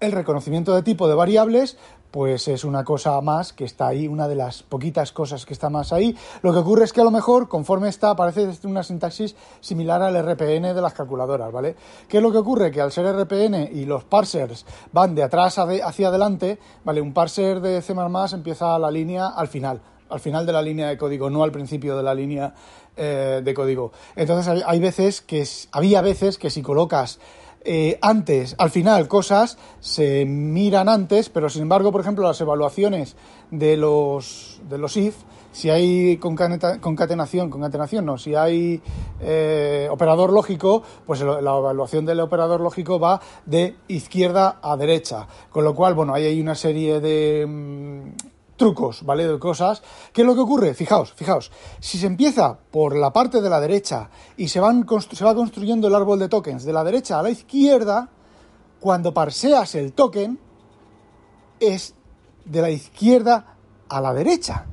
el 0.00 0.12
reconocimiento 0.12 0.74
de 0.74 0.82
tipo 0.82 1.08
de 1.08 1.14
variables, 1.14 1.76
pues 2.10 2.48
es 2.48 2.64
una 2.64 2.84
cosa 2.84 3.20
más 3.20 3.52
que 3.52 3.64
está 3.64 3.88
ahí, 3.88 4.08
una 4.08 4.28
de 4.28 4.34
las 4.34 4.62
poquitas 4.62 5.12
cosas 5.12 5.46
que 5.46 5.52
está 5.52 5.70
más 5.70 5.92
ahí. 5.92 6.16
Lo 6.42 6.52
que 6.52 6.58
ocurre 6.58 6.84
es 6.84 6.92
que 6.92 7.00
a 7.00 7.04
lo 7.04 7.10
mejor, 7.10 7.48
conforme 7.48 7.88
está, 7.88 8.14
parece 8.16 8.50
una 8.64 8.82
sintaxis 8.82 9.36
similar 9.60 10.02
al 10.02 10.16
RPN 10.22 10.74
de 10.74 10.80
las 10.80 10.94
calculadoras, 10.94 11.52
¿vale? 11.52 11.76
¿Qué 12.08 12.18
es 12.18 12.22
lo 12.22 12.32
que 12.32 12.38
ocurre? 12.38 12.70
Que 12.70 12.80
al 12.80 12.92
ser 12.92 13.06
RPN 13.06 13.70
y 13.72 13.84
los 13.84 14.04
parsers 14.04 14.66
van 14.92 15.14
de 15.14 15.22
atrás 15.22 15.58
hacia 15.58 16.08
adelante, 16.08 16.58
¿vale? 16.84 17.00
Un 17.00 17.12
parser 17.12 17.60
de 17.60 17.82
C++ 17.82 17.94
empieza 18.32 18.78
la 18.78 18.90
línea 18.90 19.28
al 19.28 19.48
final, 19.48 19.80
al 20.08 20.20
final 20.20 20.46
de 20.46 20.52
la 20.52 20.62
línea 20.62 20.88
de 20.88 20.98
código, 20.98 21.30
no 21.30 21.42
al 21.42 21.52
principio 21.52 21.96
de 21.96 22.02
la 22.02 22.14
línea 22.14 22.54
eh, 22.96 23.40
de 23.42 23.54
código. 23.54 23.92
Entonces 24.16 24.62
hay 24.66 24.80
veces 24.80 25.20
que, 25.20 25.46
había 25.72 26.02
veces 26.02 26.38
que 26.38 26.50
si 26.50 26.62
colocas 26.62 27.20
eh, 27.62 27.98
antes, 28.00 28.54
al 28.58 28.70
final, 28.70 29.06
cosas 29.06 29.58
se 29.80 30.24
miran 30.24 30.88
antes, 30.88 31.28
pero 31.28 31.48
sin 31.50 31.62
embargo, 31.62 31.92
por 31.92 32.00
ejemplo, 32.00 32.26
las 32.26 32.40
evaluaciones 32.40 33.16
de 33.50 33.76
los, 33.76 34.60
de 34.68 34.78
los 34.78 34.96
if, 34.96 35.16
si 35.52 35.68
hay 35.68 36.16
concatenación, 36.18 37.50
concatenación 37.50 38.06
no, 38.06 38.18
si 38.18 38.34
hay 38.34 38.80
eh, 39.20 39.88
operador 39.90 40.32
lógico, 40.32 40.82
pues 41.04 41.20
la 41.22 41.38
evaluación 41.38 42.06
del 42.06 42.20
operador 42.20 42.60
lógico 42.60 43.00
va 43.00 43.20
de 43.46 43.74
izquierda 43.88 44.58
a 44.62 44.76
derecha. 44.76 45.26
Con 45.50 45.64
lo 45.64 45.74
cual, 45.74 45.94
bueno, 45.94 46.14
ahí 46.14 46.24
hay 46.24 46.40
una 46.40 46.54
serie 46.54 47.00
de... 47.00 47.46
Trucos, 48.60 49.06
¿vale? 49.06 49.26
De 49.26 49.38
cosas. 49.38 49.82
¿Qué 50.12 50.20
es 50.20 50.26
lo 50.26 50.34
que 50.34 50.42
ocurre? 50.42 50.74
Fijaos, 50.74 51.14
fijaos. 51.14 51.50
Si 51.80 51.96
se 51.96 52.06
empieza 52.06 52.58
por 52.70 52.94
la 52.94 53.10
parte 53.10 53.40
de 53.40 53.48
la 53.48 53.58
derecha 53.58 54.10
y 54.36 54.48
se, 54.48 54.60
van 54.60 54.86
se 55.10 55.24
va 55.24 55.34
construyendo 55.34 55.88
el 55.88 55.94
árbol 55.94 56.18
de 56.18 56.28
tokens 56.28 56.64
de 56.64 56.74
la 56.74 56.84
derecha 56.84 57.18
a 57.18 57.22
la 57.22 57.30
izquierda, 57.30 58.10
cuando 58.78 59.14
parseas 59.14 59.74
el 59.76 59.94
token, 59.94 60.38
es 61.58 61.94
de 62.44 62.60
la 62.60 62.68
izquierda 62.68 63.56
a 63.88 64.00
la 64.02 64.12
derecha. 64.12 64.66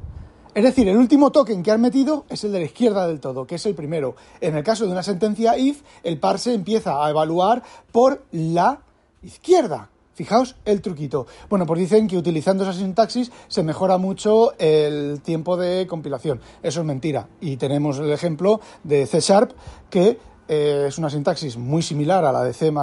Es 0.53 0.65
decir, 0.65 0.89
el 0.89 0.98
último 0.98 1.32
token 1.32 1.63
que 1.63 1.72
han 1.72 1.79
metido 1.79 2.25
es 2.27 2.44
el 2.44 2.51
de 2.51 2.60
la 2.60 2.65
izquierda 2.65 3.08
del 3.08 3.22
todo, 3.22 3.48
que 3.48 3.56
es 3.56 3.65
el 3.67 3.74
primero. 3.74 4.17
En 4.41 4.58
el 4.58 4.65
caso 4.65 4.86
de 4.86 4.91
una 4.91 5.01
sentencia 5.01 5.58
if, 5.58 5.82
el 6.03 6.20
parse 6.20 6.53
empieza 6.53 7.06
a 7.06 7.10
evaluar 7.10 7.63
por 7.94 8.25
la 8.32 8.82
izquierda. 9.24 9.91
Fijaos 10.18 10.56
el 10.66 10.82
truquito. 10.82 11.28
Bueno, 11.48 11.68
pues 11.68 11.80
dicen 11.80 12.08
que 12.08 12.18
utilizando 12.18 12.64
esa 12.64 12.74
sintaxis 12.74 13.32
se 13.48 13.62
mejora 13.62 14.00
mucho 14.00 14.58
el 14.58 15.22
tiempo 15.22 15.58
de 15.58 15.86
compilación. 15.86 16.42
Eso 16.64 16.80
es 16.80 16.88
mentira. 16.88 17.28
Y 17.40 17.58
tenemos 17.58 18.00
el 18.00 18.12
ejemplo 18.12 18.60
de 18.84 19.06
C 19.06 19.20
Sharp, 19.20 19.52
que 19.92 20.18
eh, 20.48 20.86
es 20.88 20.98
una 20.98 21.12
sintaxis 21.12 21.56
muy 21.58 21.84
similar 21.84 22.26
a 22.26 22.32
la 22.32 22.44
de 22.44 22.54
C 22.54 22.74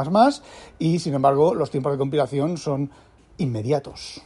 y 0.78 1.00
sin 1.00 1.14
embargo 1.14 1.56
los 1.56 1.72
tiempos 1.72 1.90
de 1.90 1.98
compilación 1.98 2.56
son 2.56 2.92
inmediatos. 3.38 4.22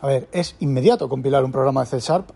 A 0.00 0.06
ver, 0.06 0.26
es 0.32 0.56
inmediato 0.60 1.06
compilar 1.06 1.44
un 1.44 1.52
programa 1.52 1.82
de 1.82 1.86
C 1.86 2.00
Sharp 2.00 2.30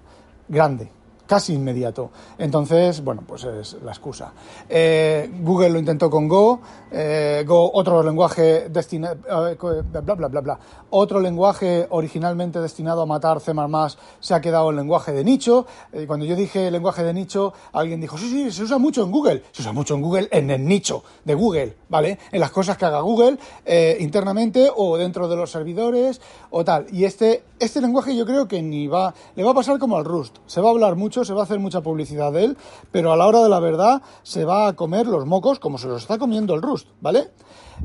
grande, 0.47 0.91
casi 1.27 1.55
inmediato. 1.55 2.11
Entonces, 2.39 3.03
bueno, 3.03 3.23
pues 3.27 3.45
es 3.45 3.77
la 3.83 3.93
excusa. 3.93 4.33
Eh, 4.69 5.31
Google 5.41 5.71
lo 5.71 5.79
intentó 5.79 6.11
con 6.11 6.29
Go, 6.29 6.61
eh, 6.91 7.45
Go, 7.47 7.71
otro 7.73 8.03
lenguaje 8.03 8.69
destinado, 8.69 9.49
eh, 9.49 9.57
bla, 9.91 10.15
bla, 10.15 10.29
bla, 10.29 10.41
bla, 10.41 10.59
otro 10.91 11.21
lenguaje 11.21 11.87
originalmente 11.91 12.61
destinado 12.61 13.03
a 13.03 13.07
matar 13.07 13.41
C++, 13.41 13.53
se 14.21 14.35
ha 14.35 14.41
quedado 14.41 14.71
el 14.71 14.77
lenguaje 14.77 15.13
de 15.13 15.25
nicho. 15.25 15.67
cuando 16.07 16.27
yo 16.27 16.37
dije 16.37 16.71
lenguaje 16.71 17.03
de 17.03 17.15
nicho, 17.15 17.53
alguien 17.73 18.01
dijo, 18.01 18.19
sí, 18.19 18.29
sí, 18.29 18.51
se 18.51 18.63
usa 18.63 18.79
mucho 18.79 19.03
en 19.03 19.11
Google. 19.11 19.43
Se 19.53 19.63
usa 19.63 19.73
mucho 19.73 19.95
en 19.95 20.03
Google, 20.03 20.29
en 20.31 20.51
el 20.51 20.65
nicho 20.65 21.03
de 21.25 21.35
Google, 21.35 21.77
¿vale? 21.89 22.19
En 22.31 22.41
las 22.41 22.51
cosas 22.51 22.77
que 22.77 22.85
haga 22.85 23.01
Google 23.01 23.39
internamente 23.99 24.71
o 24.75 24.97
dentro 24.97 25.29
de 25.29 25.37
los 25.37 25.51
servidores 25.51 26.21
o 26.51 26.65
tal. 26.65 26.87
Y 26.93 27.05
este, 27.05 27.45
este 27.59 27.81
lenguaje 27.81 28.17
yo 28.17 28.27
creo 28.27 28.47
que 28.47 28.63
ni 28.63 28.87
va, 28.87 29.15
le 29.35 29.43
va 29.43 29.53
a 29.53 29.55
pasar 29.55 29.79
como 29.79 29.97
al 29.97 30.05
Rust. 30.05 30.39
Se 30.47 30.61
va 30.61 30.69
a 30.69 30.73
hablar 30.73 30.97
mucho 30.97 31.24
se 31.25 31.35
va 31.35 31.41
a 31.41 31.45
hacer 31.45 31.59
mucha 31.59 31.81
publicidad 31.83 32.33
de 32.33 32.45
él, 32.45 32.57
pero 32.91 33.13
a 33.13 33.17
la 33.17 33.27
hora 33.27 33.43
de 33.43 33.49
la 33.49 33.61
verdad 33.61 34.03
se 34.23 34.45
va 34.45 34.69
a 34.69 34.73
comer 34.75 35.07
los 35.07 35.27
mocos 35.27 35.59
como 35.59 35.79
se 35.79 35.89
los 35.89 36.03
está 36.03 36.19
comiendo 36.19 36.55
el 36.55 36.63
Rust, 36.63 36.89
¿vale? 37.01 37.31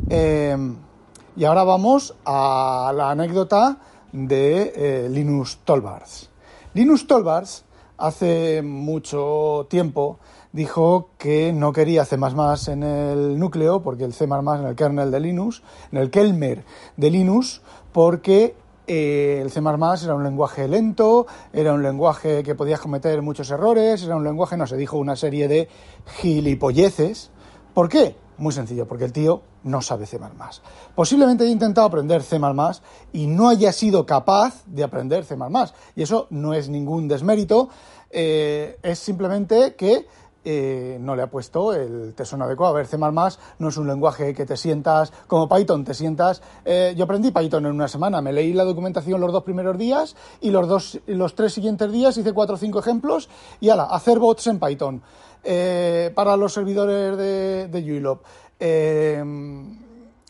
Eh, 0.09 0.57
y 1.35 1.45
ahora 1.45 1.63
vamos 1.63 2.15
a 2.25 2.91
la 2.95 3.11
anécdota 3.11 3.77
de 4.11 4.73
eh, 4.75 5.09
Linus 5.09 5.59
Tolbars. 5.63 6.29
Linus 6.73 7.07
Tolbars 7.07 7.65
hace 7.97 8.61
mucho 8.61 9.67
tiempo 9.69 10.19
dijo 10.51 11.09
que 11.17 11.53
no 11.53 11.73
quería 11.73 12.05
C++ 12.05 12.17
en 12.67 12.83
el 12.83 13.39
núcleo, 13.39 13.81
porque 13.81 14.03
el 14.03 14.13
C++ 14.13 14.25
en 14.25 14.65
el 14.65 14.75
kernel 14.75 15.11
de 15.11 15.19
Linux, 15.19 15.61
en 15.91 15.99
el 15.99 16.09
Kelmer 16.09 16.63
de 16.97 17.09
Linux, 17.09 17.61
porque 17.91 18.55
eh, 18.91 19.39
el 19.39 19.51
C++ 19.51 19.59
era 19.59 20.15
un 20.15 20.23
lenguaje 20.23 20.67
lento, 20.67 21.27
era 21.53 21.73
un 21.73 21.83
lenguaje 21.83 22.41
que 22.41 22.55
podías 22.55 22.79
cometer 22.79 23.21
muchos 23.21 23.51
errores, 23.51 24.01
era 24.01 24.15
un 24.15 24.23
lenguaje, 24.23 24.57
no 24.57 24.65
se 24.65 24.77
dijo 24.77 24.97
una 24.97 25.15
serie 25.15 25.47
de 25.47 25.69
gilipolleces. 26.19 27.29
¿Por 27.75 27.87
qué? 27.87 28.15
Muy 28.39 28.51
sencillo, 28.51 28.87
porque 28.87 29.05
el 29.05 29.13
tío 29.13 29.43
no 29.63 29.83
sabe 29.83 30.07
C++. 30.07 30.17
Posiblemente 30.95 31.43
haya 31.43 31.53
intentado 31.53 31.85
aprender 31.85 32.23
C++ 32.23 32.39
y 33.13 33.27
no 33.27 33.49
haya 33.49 33.71
sido 33.73 34.07
capaz 34.07 34.63
de 34.65 34.83
aprender 34.83 35.23
C++. 35.23 35.37
Y 35.95 36.01
eso 36.01 36.25
no 36.31 36.55
es 36.55 36.67
ningún 36.67 37.07
desmérito, 37.07 37.69
eh, 38.09 38.79
es 38.81 38.97
simplemente 38.97 39.75
que 39.75 40.07
eh, 40.45 40.97
no 41.01 41.17
le 41.17 41.21
ha 41.21 41.27
puesto 41.27 41.73
el 41.73 42.13
tesón 42.13 42.41
adecuado. 42.41 42.73
A 42.73 42.77
ver, 42.77 42.87
C++ 42.87 42.97
no 42.97 43.67
es 43.67 43.77
un 43.77 43.87
lenguaje 43.87 44.33
que 44.33 44.45
te 44.45 44.55
sientas, 44.55 45.11
como 45.27 45.49
Python, 45.49 45.83
te 45.83 45.93
sientas... 45.93 46.41
Eh, 46.63 46.93
yo 46.95 47.03
aprendí 47.03 47.31
Python 47.31 47.65
en 47.65 47.73
una 47.73 47.87
semana, 47.87 48.21
me 48.21 48.31
leí 48.31 48.53
la 48.53 48.63
documentación 48.63 49.19
los 49.19 49.33
dos 49.33 49.43
primeros 49.43 49.77
días 49.77 50.15
y 50.39 50.51
los, 50.51 50.67
dos, 50.67 50.99
los 51.07 51.35
tres 51.35 51.53
siguientes 51.53 51.91
días 51.91 52.17
hice 52.17 52.31
cuatro 52.33 52.55
o 52.55 52.57
cinco 52.57 52.79
ejemplos 52.79 53.29
y 53.59 53.69
ala, 53.69 53.83
hacer 53.83 54.19
bots 54.19 54.47
en 54.47 54.59
Python 54.59 55.01
eh, 55.43 56.11
para 56.15 56.37
los 56.37 56.53
servidores 56.53 57.17
de, 57.17 57.67
de 57.67 58.17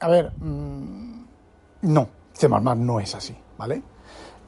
a 0.01 0.07
ver, 0.07 0.31
mm, 0.37 1.25
no, 1.81 2.09
C++ 2.33 2.47
no 2.49 2.99
es 2.99 3.15
así, 3.15 3.35
¿vale? 3.57 3.83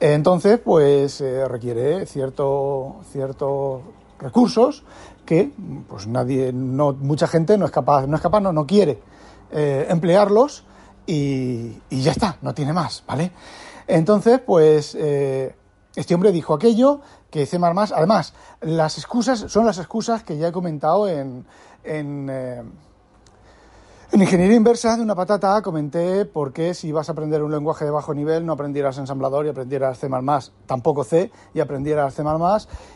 Entonces, 0.00 0.58
pues 0.58 1.20
requiere 1.20 2.06
cierto, 2.06 2.96
ciertos 3.12 3.82
recursos 4.22 4.84
que 5.26 5.52
pues 5.88 6.06
nadie, 6.06 6.52
no, 6.52 6.92
mucha 6.92 7.26
gente 7.26 7.58
no 7.58 7.66
es 7.66 7.70
capaz, 7.70 8.06
no 8.06 8.16
es 8.16 8.22
capaz, 8.22 8.40
no, 8.40 8.52
no 8.52 8.66
quiere 8.66 9.00
eh, 9.50 9.86
emplearlos 9.90 10.64
y, 11.06 11.78
y, 11.90 12.02
ya 12.02 12.12
está, 12.12 12.38
no 12.42 12.54
tiene 12.54 12.72
más, 12.72 13.04
¿vale? 13.06 13.32
Entonces, 13.86 14.40
pues 14.40 14.96
eh, 14.98 15.54
este 15.94 16.14
hombre 16.14 16.32
dijo 16.32 16.54
aquello 16.54 17.00
que 17.30 17.46
C++, 17.46 17.58
además, 17.58 18.34
las 18.60 18.98
excusas 18.98 19.40
son 19.48 19.66
las 19.66 19.78
excusas 19.78 20.22
que 20.22 20.38
ya 20.38 20.48
he 20.48 20.52
comentado 20.52 21.08
en, 21.08 21.44
en 21.82 22.28
eh, 22.30 22.62
en 24.12 24.20
ingeniería 24.20 24.56
inversa 24.56 24.94
de 24.94 25.02
una 25.02 25.14
patata 25.14 25.62
comenté 25.62 26.26
por 26.26 26.52
qué 26.52 26.74
si 26.74 26.92
vas 26.92 27.08
a 27.08 27.12
aprender 27.12 27.42
un 27.42 27.50
lenguaje 27.50 27.86
de 27.86 27.90
bajo 27.90 28.12
nivel 28.12 28.44
no 28.44 28.52
aprendieras 28.52 28.98
ensamblador 28.98 29.46
y 29.46 29.48
aprendieras 29.48 29.98
C++, 29.98 30.08
tampoco 30.66 31.02
C, 31.02 31.30
y 31.54 31.60
aprendieras 31.60 32.14
C++, 32.14 32.22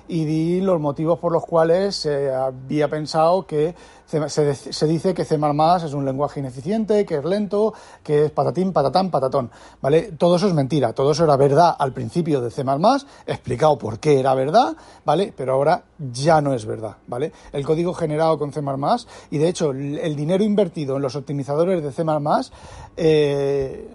y 0.09 0.27
di 0.27 0.61
los 0.61 0.79
motivos 0.79 1.19
por 1.19 1.33
los 1.33 1.47
cuales 1.47 1.97
se 1.97 2.31
había 2.35 2.89
pensado 2.89 3.47
que 3.47 3.75
se, 4.05 4.87
dice 4.87 5.15
que 5.15 5.25
C++ 5.25 5.37
es 5.37 5.95
un 5.95 6.05
lenguaje 6.05 6.41
ineficiente, 6.41 7.07
que 7.07 7.17
es 7.17 7.25
lento, 7.25 7.73
que 8.05 8.27
es 8.27 8.31
patatín, 8.31 8.73
patatán, 8.75 9.11
patatón, 9.11 9.51
¿vale? 9.81 10.13
Todo 10.13 10.37
eso 10.37 10.47
es 10.47 10.53
mentira, 10.53 10.93
todo 10.93 11.13
eso 11.13 11.25
era 11.25 11.37
verdad 11.37 11.75
al 11.79 11.93
principio 11.93 12.43
de 12.43 12.51
C++, 12.51 12.63
explicado 13.27 13.79
por 13.79 13.99
qué 13.99 14.21
era 14.21 14.35
verdad, 14.35 14.77
¿vale? 15.05 15.33
Pero 15.35 15.55
ahora 15.55 15.83
ya 16.13 16.43
no 16.43 16.53
es 16.53 16.67
verdad, 16.67 16.99
¿vale? 17.07 17.33
El 17.53 17.65
código 17.65 17.95
generado 17.95 18.39
con 18.39 18.53
C++, 18.53 18.61
y 19.31 19.39
de 19.39 19.49
hecho 19.49 19.71
el 19.71 20.15
dinero 20.15 20.45
invertido 20.45 20.97
en 20.97 21.06
los 21.07 21.17
optimizadores 21.17 21.83
de 21.83 21.93
C++, 21.93 22.05
eh, 22.97 23.89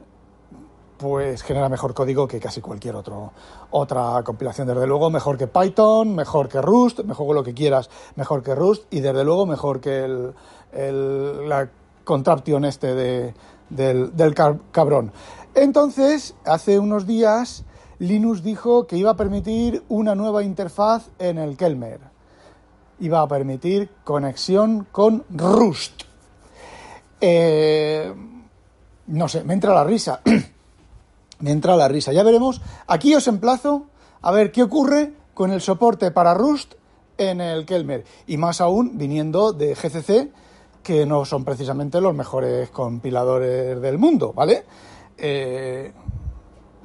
pues 0.97 1.41
genera 1.41 1.67
mejor 1.67 1.95
código 1.95 2.27
que 2.27 2.39
casi 2.39 2.61
cualquier 2.61 2.95
otro, 2.95 3.31
otra 3.71 4.21
compilación. 4.23 4.67
Desde 4.67 4.85
luego, 4.85 5.09
mejor 5.09 5.35
que 5.37 5.47
Python, 5.47 6.13
mejor 6.13 6.47
que 6.47 6.61
Rust, 6.61 6.99
mejor 6.99 7.27
que 7.27 7.33
lo 7.33 7.43
que 7.43 7.53
quieras, 7.55 7.89
mejor 8.15 8.43
que 8.43 8.53
Rust 8.53 8.85
y 8.93 8.99
desde 8.99 9.23
luego 9.23 9.47
mejor 9.47 9.81
que 9.81 10.05
el, 10.05 11.49
la 11.49 11.69
contraption 12.03 12.65
este 12.65 12.93
de, 12.93 13.33
del, 13.69 14.15
del 14.15 14.35
cabrón. 14.71 15.11
Entonces, 15.55 16.35
hace 16.45 16.77
unos 16.77 17.07
días, 17.07 17.65
Linux 17.97 18.43
dijo 18.43 18.85
que 18.85 18.97
iba 18.97 19.11
a 19.11 19.15
permitir 19.15 19.83
una 19.89 20.13
nueva 20.13 20.43
interfaz 20.43 21.09
en 21.17 21.39
el 21.39 21.57
Kelmer. 21.57 21.99
Iba 22.99 23.21
a 23.21 23.27
permitir 23.27 23.89
conexión 24.03 24.87
con 24.91 25.25
Rust. 25.31 26.10
Eh, 27.21 28.13
no 29.07 29.27
sé, 29.27 29.43
me 29.43 29.53
entra 29.53 29.73
la 29.73 29.83
risa. 29.83 30.21
me 31.39 31.51
entra 31.51 31.75
la 31.75 31.87
risa. 31.87 32.11
Ya 32.11 32.23
veremos. 32.23 32.61
Aquí 32.87 33.15
os 33.15 33.27
emplazo 33.27 33.85
a 34.21 34.31
ver 34.31 34.51
qué 34.51 34.63
ocurre 34.63 35.13
con 35.33 35.51
el 35.51 35.61
soporte 35.61 36.11
para 36.11 36.33
Rust 36.33 36.73
en 37.17 37.39
el 37.39 37.65
Kelmer. 37.65 38.03
Y 38.27 38.37
más 38.37 38.59
aún 38.59 38.97
viniendo 38.97 39.53
de 39.53 39.75
GCC, 39.75 40.31
que 40.83 41.05
no 41.05 41.25
son 41.25 41.45
precisamente 41.45 42.01
los 42.01 42.15
mejores 42.15 42.69
compiladores 42.71 43.79
del 43.79 43.97
mundo, 43.97 44.33
¿vale? 44.33 44.63
eh, 45.21 45.91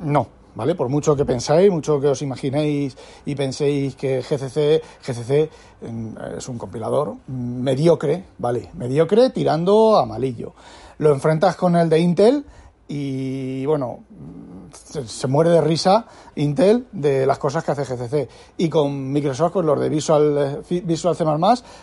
no, 0.00 0.28
¿vale? 0.56 0.74
Por 0.74 0.88
mucho 0.88 1.14
que 1.14 1.24
pensáis, 1.24 1.70
mucho 1.70 2.00
que 2.00 2.08
os 2.08 2.22
imaginéis 2.22 2.96
y 3.24 3.34
penséis 3.34 3.94
que 3.94 4.22
GCC, 4.22 4.82
GCC 5.04 5.50
mm, 5.82 6.38
es 6.38 6.48
un 6.48 6.58
compilador 6.58 7.14
mediocre, 7.28 8.24
¿vale? 8.38 8.70
Mediocre 8.74 9.30
tirando 9.30 9.98
a 9.98 10.06
malillo. 10.06 10.54
Lo 10.98 11.12
enfrentas 11.12 11.56
con 11.56 11.76
el 11.76 11.88
de 11.88 12.00
Intel 12.00 12.44
y, 12.88 13.66
bueno, 13.66 14.00
se, 14.72 15.26
muere 15.26 15.50
de 15.50 15.60
risa 15.60 16.06
Intel 16.36 16.86
de 16.90 17.26
las 17.26 17.38
cosas 17.38 17.62
que 17.62 17.72
hace 17.72 17.84
GCC. 17.84 18.28
Y 18.56 18.70
con 18.70 19.12
Microsoft, 19.12 19.52
con 19.52 19.66
los 19.66 19.78
de 19.78 19.90
Visual, 19.90 20.62
Visual 20.68 21.14
C++, 21.14 21.24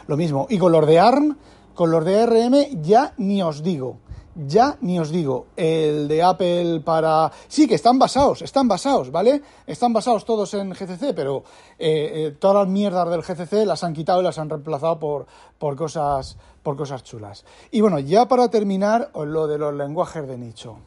lo 0.07 0.17
mismo. 0.17 0.47
Y 0.49 0.57
con 0.57 0.71
los 0.71 0.87
de 0.87 0.99
ARM, 0.99 1.37
con 1.75 1.91
los 1.91 2.03
de 2.03 2.19
ARM 2.19 2.81
ya 2.81 3.13
ni 3.17 3.43
os 3.43 3.61
digo 3.61 3.97
ya 4.35 4.77
ni 4.81 4.99
os 4.99 5.11
digo, 5.11 5.47
el 5.55 6.07
de 6.07 6.23
Apple 6.23 6.81
para... 6.81 7.31
Sí, 7.47 7.67
que 7.67 7.75
están 7.75 7.99
basados, 7.99 8.41
están 8.41 8.67
basados, 8.67 9.11
¿vale? 9.11 9.41
Están 9.67 9.93
basados 9.93 10.25
todos 10.25 10.53
en 10.53 10.71
GCC, 10.71 11.13
pero 11.15 11.43
eh, 11.77 12.11
eh, 12.13 12.35
todas 12.39 12.65
las 12.65 12.67
mierdas 12.67 13.09
del 13.09 13.21
GCC 13.21 13.65
las 13.65 13.83
han 13.83 13.93
quitado 13.93 14.21
y 14.21 14.23
las 14.23 14.39
han 14.39 14.49
reemplazado 14.49 14.99
por, 14.99 15.27
por, 15.57 15.75
cosas, 15.75 16.37
por 16.63 16.75
cosas 16.75 17.03
chulas. 17.03 17.45
Y 17.71 17.81
bueno, 17.81 17.99
ya 17.99 18.27
para 18.27 18.49
terminar, 18.49 19.11
lo 19.13 19.47
de 19.47 19.57
los 19.57 19.73
lenguajes 19.73 20.27
de 20.27 20.37
nicho. 20.37 20.77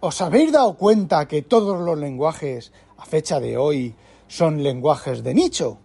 ¿Os 0.00 0.20
habéis 0.20 0.52
dado 0.52 0.74
cuenta 0.74 1.26
que 1.26 1.42
todos 1.42 1.80
los 1.80 1.98
lenguajes, 1.98 2.72
a 2.98 3.04
fecha 3.04 3.40
de 3.40 3.56
hoy, 3.56 3.94
son 4.28 4.62
lenguajes 4.62 5.24
de 5.24 5.34
nicho? 5.34 5.78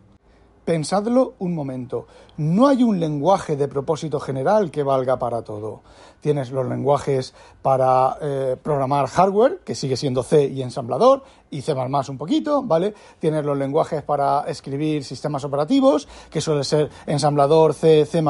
Pensadlo 0.66 1.34
un 1.40 1.54
momento. 1.56 2.08
No 2.38 2.68
hay 2.68 2.84
un 2.84 3.00
lenguaje 3.00 3.58
de 3.58 3.68
propósito 3.68 4.20
general 4.20 4.72
que 4.72 4.84
valga 4.84 5.20
para 5.20 5.42
todo. 5.42 5.82
Tienes 6.22 6.52
los 6.52 6.66
lenguajes 6.68 7.34
para 7.62 8.18
eh, 8.22 8.56
programar 8.62 9.08
hardware, 9.08 9.60
que 9.66 9.76
sigue 9.76 9.98
siendo 9.98 10.24
C 10.24 10.46
y 10.46 10.62
ensamblador, 10.62 11.24
y 11.52 11.62
C 11.62 11.74
un 11.74 12.18
poquito, 12.18 12.64
¿vale? 12.64 12.94
Tienes 13.20 13.44
los 13.44 13.58
lenguajes 13.58 14.04
para 14.04 14.46
escribir 14.48 15.04
sistemas 15.04 15.44
operativos, 15.44 16.08
que 16.30 16.40
suele 16.40 16.64
ser 16.64 16.90
ensamblador 17.08 17.74
C, 17.74 18.06
C, 18.06 18.24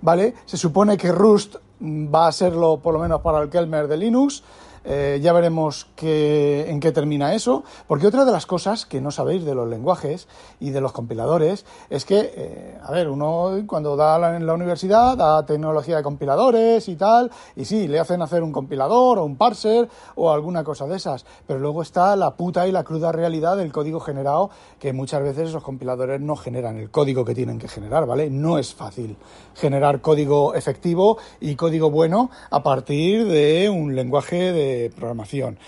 ¿vale? 0.00 0.34
Se 0.46 0.56
supone 0.56 0.96
que 0.96 1.12
Rust 1.12 1.56
va 1.82 2.28
a 2.28 2.32
serlo 2.32 2.78
por 2.78 2.94
lo 2.94 3.00
menos 3.00 3.20
para 3.20 3.42
el 3.42 3.50
Kelmer 3.50 3.86
de 3.86 3.96
Linux. 3.96 4.42
Eh, 4.84 5.20
ya 5.22 5.32
veremos 5.34 5.88
en 6.00 6.80
qué 6.80 6.92
termina 6.92 7.34
eso, 7.34 7.64
porque 7.86 8.06
otra 8.06 8.24
de 8.24 8.32
las 8.32 8.46
cosas 8.46 8.86
que 8.86 9.00
no 9.00 9.10
sabéis 9.10 9.44
de 9.44 9.54
los 9.54 9.68
lenguajes 9.68 10.26
y 10.58 10.70
de 10.70 10.80
los 10.80 10.92
compiladores 10.92 11.66
es 11.90 12.06
que, 12.06 12.32
eh, 12.34 12.78
a 12.82 12.90
ver, 12.90 13.08
uno 13.08 13.62
cuando 13.66 13.94
da 13.96 14.36
en 14.36 14.46
la 14.46 14.54
universidad 14.54 15.16
da 15.16 15.44
tecnología 15.44 15.98
de 15.98 16.02
compiladores 16.02 16.88
y 16.88 16.96
tal, 16.96 17.30
y 17.56 17.66
sí, 17.66 17.88
le 17.88 17.98
hacen 17.98 18.22
hacer 18.22 18.42
un 18.42 18.52
compilador 18.52 19.18
o 19.18 19.24
un 19.24 19.36
parser 19.36 19.88
o 20.14 20.30
alguna 20.30 20.64
cosa 20.64 20.86
de 20.86 20.96
esas, 20.96 21.26
pero 21.46 21.60
luego 21.60 21.82
está 21.82 22.16
la 22.16 22.36
puta 22.36 22.66
y 22.66 22.72
la 22.72 22.84
cruda 22.84 23.12
realidad 23.12 23.58
del 23.58 23.72
código 23.72 24.00
generado, 24.00 24.50
que 24.78 24.94
muchas 24.94 25.22
veces 25.22 25.52
los 25.52 25.62
compiladores 25.62 26.20
no 26.22 26.36
generan 26.36 26.78
el 26.78 26.90
código 26.90 27.24
que 27.24 27.34
tienen 27.34 27.58
que 27.58 27.68
generar, 27.68 28.06
¿vale? 28.06 28.30
No 28.30 28.58
es 28.58 28.74
fácil 28.74 29.16
generar 29.54 30.00
código 30.00 30.54
efectivo 30.54 31.18
y 31.40 31.54
código 31.56 31.90
bueno 31.90 32.30
a 32.50 32.62
partir 32.62 33.26
de 33.26 33.68
un 33.68 33.94
lenguaje 33.94 34.52
de 34.52 34.69
programación. 34.94 35.58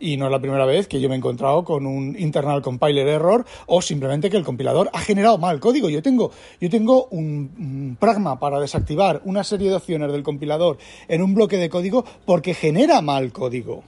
Y 0.00 0.16
no 0.16 0.24
es 0.24 0.32
la 0.32 0.40
primera 0.40 0.64
vez 0.64 0.88
que 0.88 0.98
yo 0.98 1.10
me 1.10 1.14
he 1.14 1.18
encontrado 1.18 1.62
con 1.62 1.86
un 1.86 2.16
internal 2.18 2.62
compiler 2.62 3.06
error 3.06 3.44
o 3.66 3.82
simplemente 3.82 4.30
que 4.30 4.38
el 4.38 4.44
compilador 4.44 4.88
ha 4.94 5.00
generado 5.00 5.36
mal 5.36 5.60
código. 5.60 5.90
Yo 5.90 6.00
tengo, 6.00 6.30
yo 6.58 6.70
tengo 6.70 7.06
un, 7.10 7.98
pragma 8.00 8.40
para 8.40 8.58
desactivar 8.58 9.20
una 9.26 9.44
serie 9.44 9.68
de 9.68 9.76
opciones 9.76 10.10
del 10.10 10.22
compilador 10.22 10.78
en 11.06 11.22
un 11.22 11.34
bloque 11.34 11.58
de 11.58 11.68
código 11.68 12.04
porque 12.24 12.54
genera 12.54 13.02
mal 13.02 13.30
código. 13.30 13.84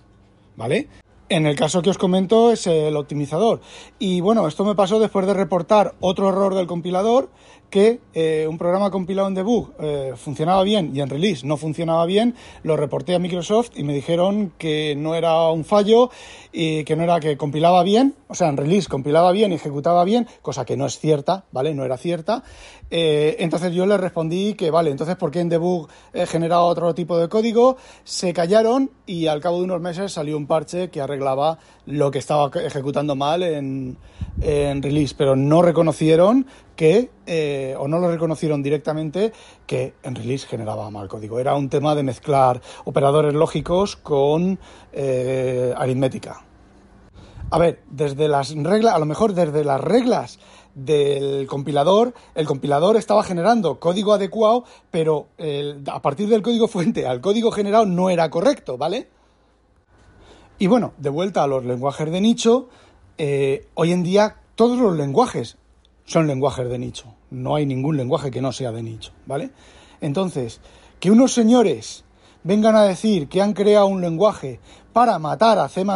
¿Vale? 0.54 0.88
En 1.30 1.46
el 1.46 1.56
caso 1.56 1.80
que 1.80 1.88
os 1.88 1.96
comento 1.96 2.52
es 2.52 2.66
el 2.66 2.94
optimizador. 2.94 3.62
Y 3.98 4.20
bueno, 4.20 4.46
esto 4.46 4.66
me 4.66 4.74
pasó 4.74 5.00
después 5.00 5.26
de 5.26 5.32
reportar 5.32 5.94
otro 6.00 6.28
error 6.28 6.54
del 6.54 6.66
compilador 6.66 7.30
que 7.72 8.00
eh, 8.12 8.46
un 8.46 8.58
programa 8.58 8.90
compilado 8.90 9.28
en 9.28 9.34
debug 9.34 9.72
eh, 9.80 10.12
funcionaba 10.14 10.62
bien 10.62 10.94
y 10.94 11.00
en 11.00 11.08
release 11.08 11.46
no 11.46 11.56
funcionaba 11.56 12.04
bien, 12.04 12.34
lo 12.64 12.76
reporté 12.76 13.14
a 13.14 13.18
Microsoft 13.18 13.70
y 13.74 13.82
me 13.82 13.94
dijeron 13.94 14.52
que 14.58 14.94
no 14.94 15.14
era 15.14 15.48
un 15.48 15.64
fallo 15.64 16.10
y 16.52 16.84
que 16.84 16.96
no 16.96 17.02
era 17.02 17.18
que 17.18 17.38
compilaba 17.38 17.82
bien, 17.82 18.14
o 18.28 18.34
sea, 18.34 18.50
en 18.50 18.58
release 18.58 18.90
compilaba 18.90 19.32
bien 19.32 19.52
y 19.52 19.54
ejecutaba 19.54 20.04
bien, 20.04 20.28
cosa 20.42 20.66
que 20.66 20.76
no 20.76 20.84
es 20.84 20.98
cierta, 20.98 21.44
¿vale? 21.50 21.72
No 21.72 21.86
era 21.86 21.96
cierta. 21.96 22.44
Eh, 22.90 23.36
entonces 23.38 23.72
yo 23.72 23.86
le 23.86 23.96
respondí 23.96 24.52
que, 24.52 24.70
vale, 24.70 24.90
entonces 24.90 25.16
¿por 25.16 25.30
qué 25.30 25.40
en 25.40 25.48
debug 25.48 25.88
he 26.12 26.26
generado 26.26 26.66
otro 26.66 26.94
tipo 26.94 27.16
de 27.16 27.30
código? 27.30 27.78
Se 28.04 28.34
callaron 28.34 28.90
y 29.06 29.28
al 29.28 29.40
cabo 29.40 29.56
de 29.56 29.64
unos 29.64 29.80
meses 29.80 30.12
salió 30.12 30.36
un 30.36 30.46
parche 30.46 30.90
que 30.90 31.00
arreglaba 31.00 31.58
lo 31.86 32.10
que 32.10 32.18
estaba 32.18 32.50
ejecutando 32.62 33.16
mal 33.16 33.42
en, 33.42 33.96
en 34.42 34.82
release, 34.82 35.14
pero 35.16 35.36
no 35.36 35.62
reconocieron 35.62 36.46
que, 36.76 37.10
eh, 37.26 37.74
o 37.78 37.88
no 37.88 37.98
lo 37.98 38.10
reconocieron 38.10 38.62
directamente, 38.62 39.32
que 39.66 39.94
en 40.02 40.14
release 40.14 40.46
generaba 40.46 40.90
mal 40.90 41.08
código. 41.08 41.38
Era 41.38 41.54
un 41.54 41.68
tema 41.68 41.94
de 41.94 42.02
mezclar 42.02 42.60
operadores 42.84 43.34
lógicos 43.34 43.96
con 43.96 44.58
eh, 44.92 45.74
aritmética. 45.76 46.44
A 47.50 47.58
ver, 47.58 47.82
desde 47.90 48.28
las 48.28 48.54
reglas, 48.54 48.94
a 48.94 48.98
lo 48.98 49.04
mejor 49.04 49.34
desde 49.34 49.64
las 49.64 49.80
reglas 49.80 50.38
del 50.74 51.46
compilador, 51.46 52.14
el 52.34 52.46
compilador 52.46 52.96
estaba 52.96 53.22
generando 53.22 53.78
código 53.78 54.14
adecuado, 54.14 54.64
pero 54.90 55.26
a 55.86 56.00
partir 56.00 56.30
del 56.30 56.40
código 56.40 56.66
fuente 56.66 57.06
al 57.06 57.20
código 57.20 57.50
generado 57.50 57.84
no 57.84 58.08
era 58.08 58.30
correcto, 58.30 58.78
¿vale? 58.78 59.08
Y 60.62 60.68
bueno, 60.68 60.92
de 60.96 61.10
vuelta 61.10 61.42
a 61.42 61.48
los 61.48 61.64
lenguajes 61.64 62.08
de 62.08 62.20
nicho, 62.20 62.68
eh, 63.18 63.66
hoy 63.74 63.90
en 63.90 64.04
día 64.04 64.36
todos 64.54 64.78
los 64.78 64.96
lenguajes 64.96 65.56
son 66.12 66.26
lenguajes 66.26 66.68
de 66.68 66.78
nicho. 66.78 67.06
No 67.30 67.56
hay 67.56 67.64
ningún 67.64 67.96
lenguaje 67.96 68.30
que 68.30 68.42
no 68.42 68.52
sea 68.52 68.70
de 68.70 68.82
nicho, 68.82 69.12
¿vale? 69.26 69.50
Entonces, 70.02 70.60
que 71.00 71.10
unos 71.10 71.32
señores 71.32 72.04
vengan 72.44 72.76
a 72.76 72.82
decir 72.82 73.28
que 73.28 73.40
han 73.40 73.54
creado 73.54 73.86
un 73.86 74.02
lenguaje 74.02 74.60
para 74.92 75.18
matar 75.18 75.58
a 75.58 75.68
C++, 75.68 75.86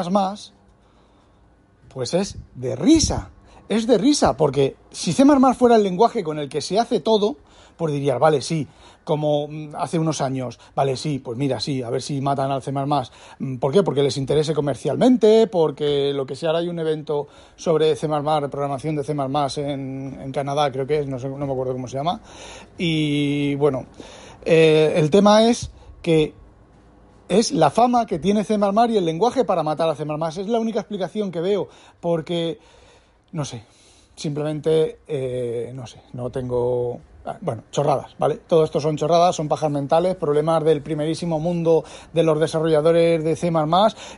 pues 1.92 2.14
es 2.14 2.38
de 2.54 2.76
risa. 2.76 3.30
Es 3.68 3.86
de 3.86 3.98
risa, 3.98 4.36
porque 4.36 4.76
si 4.90 5.12
C++ 5.12 5.24
fuera 5.58 5.76
el 5.76 5.82
lenguaje 5.82 6.24
con 6.24 6.38
el 6.38 6.48
que 6.48 6.62
se 6.62 6.78
hace 6.78 7.00
todo, 7.00 7.36
pues 7.76 7.92
dirías, 7.92 8.18
vale, 8.18 8.40
sí, 8.40 8.66
como 9.04 9.46
mm, 9.48 9.74
hace 9.76 9.98
unos 9.98 10.20
años, 10.20 10.58
vale, 10.74 10.96
sí, 10.96 11.18
pues 11.20 11.38
mira, 11.38 11.60
sí, 11.60 11.82
a 11.82 11.90
ver 11.90 12.02
si 12.02 12.20
matan 12.20 12.50
al 12.50 12.62
C++. 12.62 12.72
Mm, 12.72 13.56
¿Por 13.58 13.72
qué? 13.72 13.82
Porque 13.82 14.02
les 14.02 14.16
interese 14.16 14.54
comercialmente, 14.54 15.46
porque 15.46 16.12
lo 16.12 16.26
que 16.26 16.34
sea, 16.34 16.50
ahora 16.50 16.60
hay 16.60 16.68
un 16.68 16.78
evento 16.78 17.28
sobre 17.54 17.94
C++, 17.96 18.08
programación 18.08 18.96
de 18.96 19.04
C++ 19.04 19.12
en, 19.12 20.18
en 20.20 20.32
Canadá, 20.32 20.70
creo 20.72 20.86
que 20.86 21.00
es, 21.00 21.06
no, 21.06 21.18
sé, 21.18 21.28
no 21.28 21.46
me 21.46 21.52
acuerdo 21.52 21.72
cómo 21.72 21.88
se 21.88 21.96
llama. 21.96 22.20
Y 22.78 23.54
bueno, 23.56 23.86
eh, 24.44 24.94
el 24.96 25.10
tema 25.10 25.48
es 25.48 25.70
que 26.02 26.34
es 27.28 27.52
la 27.52 27.70
fama 27.70 28.06
que 28.06 28.18
tiene 28.18 28.44
C++ 28.44 28.56
y 28.56 28.96
el 28.96 29.04
lenguaje 29.04 29.44
para 29.44 29.62
matar 29.62 29.88
a 29.88 29.94
C++. 29.94 30.04
Es 30.40 30.48
la 30.48 30.58
única 30.58 30.80
explicación 30.80 31.30
que 31.30 31.40
veo, 31.40 31.68
porque, 32.00 32.58
no 33.32 33.44
sé, 33.44 33.64
simplemente, 34.16 35.00
eh, 35.06 35.70
no 35.74 35.86
sé, 35.86 36.02
no 36.14 36.30
tengo 36.30 37.00
Ah, 37.28 37.36
bueno, 37.40 37.64
chorradas, 37.72 38.14
¿vale? 38.20 38.36
Todo 38.46 38.62
esto 38.62 38.78
son 38.78 38.96
chorradas, 38.96 39.34
son 39.34 39.48
pajas 39.48 39.68
mentales, 39.68 40.14
problemas 40.14 40.62
del 40.62 40.80
primerísimo 40.80 41.40
mundo 41.40 41.82
de 42.12 42.22
los 42.22 42.38
desarrolladores 42.38 43.24
de 43.24 43.34
C++. 43.34 43.50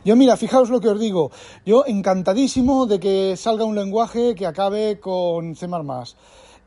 Yo, 0.05 0.15
mira, 0.15 0.37
fijaos 0.37 0.69
lo 0.69 0.79
que 0.79 0.89
os 0.89 0.99
digo. 0.99 1.31
Yo 1.65 1.85
encantadísimo 1.87 2.85
de 2.85 2.99
que 2.99 3.35
salga 3.35 3.65
un 3.65 3.73
lenguaje 3.73 4.35
que 4.35 4.45
acabe 4.45 4.99
con 4.99 5.55
C++. 5.55 5.67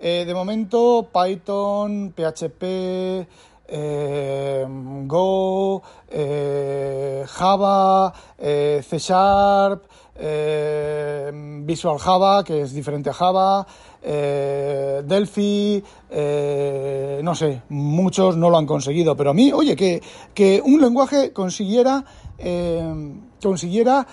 Eh, 0.00 0.24
de 0.26 0.34
momento, 0.34 1.06
Python, 1.12 2.12
PHP, 2.12 3.28
eh, 3.68 4.66
Go, 5.06 5.82
eh, 6.08 7.24
Java, 7.26 8.12
C 8.38 8.98
Sharp, 8.98 9.84
Visual 11.64 11.98
Java, 11.98 12.44
que 12.44 12.62
es 12.62 12.72
diferente 12.72 13.10
a 13.10 13.14
Java, 13.14 13.66
eh, 14.04 15.02
Delphi, 15.04 15.82
eh, 16.10 17.20
no 17.22 17.34
sé, 17.36 17.62
muchos 17.68 18.36
no 18.36 18.50
lo 18.50 18.58
han 18.58 18.66
conseguido, 18.66 19.16
pero 19.16 19.30
a 19.30 19.34
mí, 19.34 19.52
oye, 19.52 19.76
que, 19.76 20.02
que 20.34 20.60
un 20.64 20.80
lenguaje 20.80 21.32
consiguiera, 21.32 22.04
eh, 22.38 23.14
consiguiera 23.40 24.06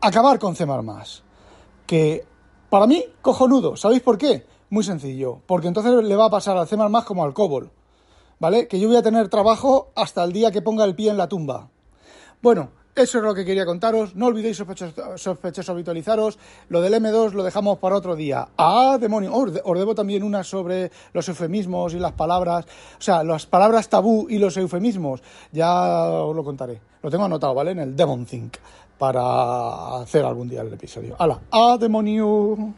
acabar 0.00 0.38
con 0.38 0.54
C++, 0.54 0.64
que 1.86 2.24
para 2.68 2.86
mí, 2.86 3.04
cojonudo, 3.20 3.76
¿sabéis 3.76 4.02
por 4.02 4.16
qué? 4.16 4.46
Muy 4.70 4.84
sencillo, 4.84 5.40
porque 5.44 5.66
entonces 5.66 6.04
le 6.04 6.14
va 6.14 6.26
a 6.26 6.30
pasar 6.30 6.56
al 6.56 6.68
C++ 6.68 6.76
como 7.04 7.24
al 7.24 7.34
COBOL, 7.34 7.70
¿vale? 8.40 8.66
Que 8.66 8.80
yo 8.80 8.88
voy 8.88 8.96
a 8.96 9.02
tener 9.02 9.28
trabajo 9.28 9.92
hasta 9.94 10.24
el 10.24 10.32
día 10.32 10.50
que 10.50 10.62
ponga 10.62 10.84
el 10.84 10.96
pie 10.96 11.10
en 11.10 11.16
la 11.16 11.28
tumba. 11.28 11.68
Bueno, 12.42 12.70
Eso 12.96 13.18
es 13.18 13.24
lo 13.24 13.34
que 13.34 13.44
quería 13.44 13.64
contaros. 13.64 14.16
No 14.16 14.26
olvidéis, 14.26 14.56
sospechosos, 14.56 15.68
habitualizaros. 15.70 16.38
Lo 16.68 16.80
del 16.80 16.94
M2 16.94 17.32
lo 17.32 17.44
dejamos 17.44 17.78
para 17.78 17.94
otro 17.96 18.16
día. 18.16 18.48
¡Ah, 18.58 18.98
demonio! 19.00 19.32
Oh, 19.32 19.46
os 19.46 19.78
debo 19.78 19.94
también 19.94 20.24
una 20.24 20.42
sobre 20.42 20.90
los 21.12 21.28
eufemismos 21.28 21.94
y 21.94 22.00
las 22.00 22.12
palabras. 22.12 22.66
O 22.98 23.02
sea, 23.02 23.22
las 23.22 23.46
palabras 23.46 23.88
tabú 23.88 24.26
y 24.28 24.38
los 24.38 24.56
eufemismos. 24.56 25.22
Ya 25.52 26.10
os 26.10 26.34
lo 26.34 26.42
contaré. 26.42 26.80
Lo 27.02 27.10
tengo 27.10 27.24
anotado, 27.24 27.54
¿vale? 27.54 27.70
En 27.70 27.78
el 27.78 27.96
Demon 27.96 28.26
Think. 28.26 28.56
Para 28.98 30.00
hacer 30.02 30.24
algún 30.24 30.48
día 30.48 30.60
el 30.60 30.72
episodio. 30.72 31.14
¡Hala! 31.18 31.40
¡Ah, 31.52 31.78
demonio! 31.80 32.74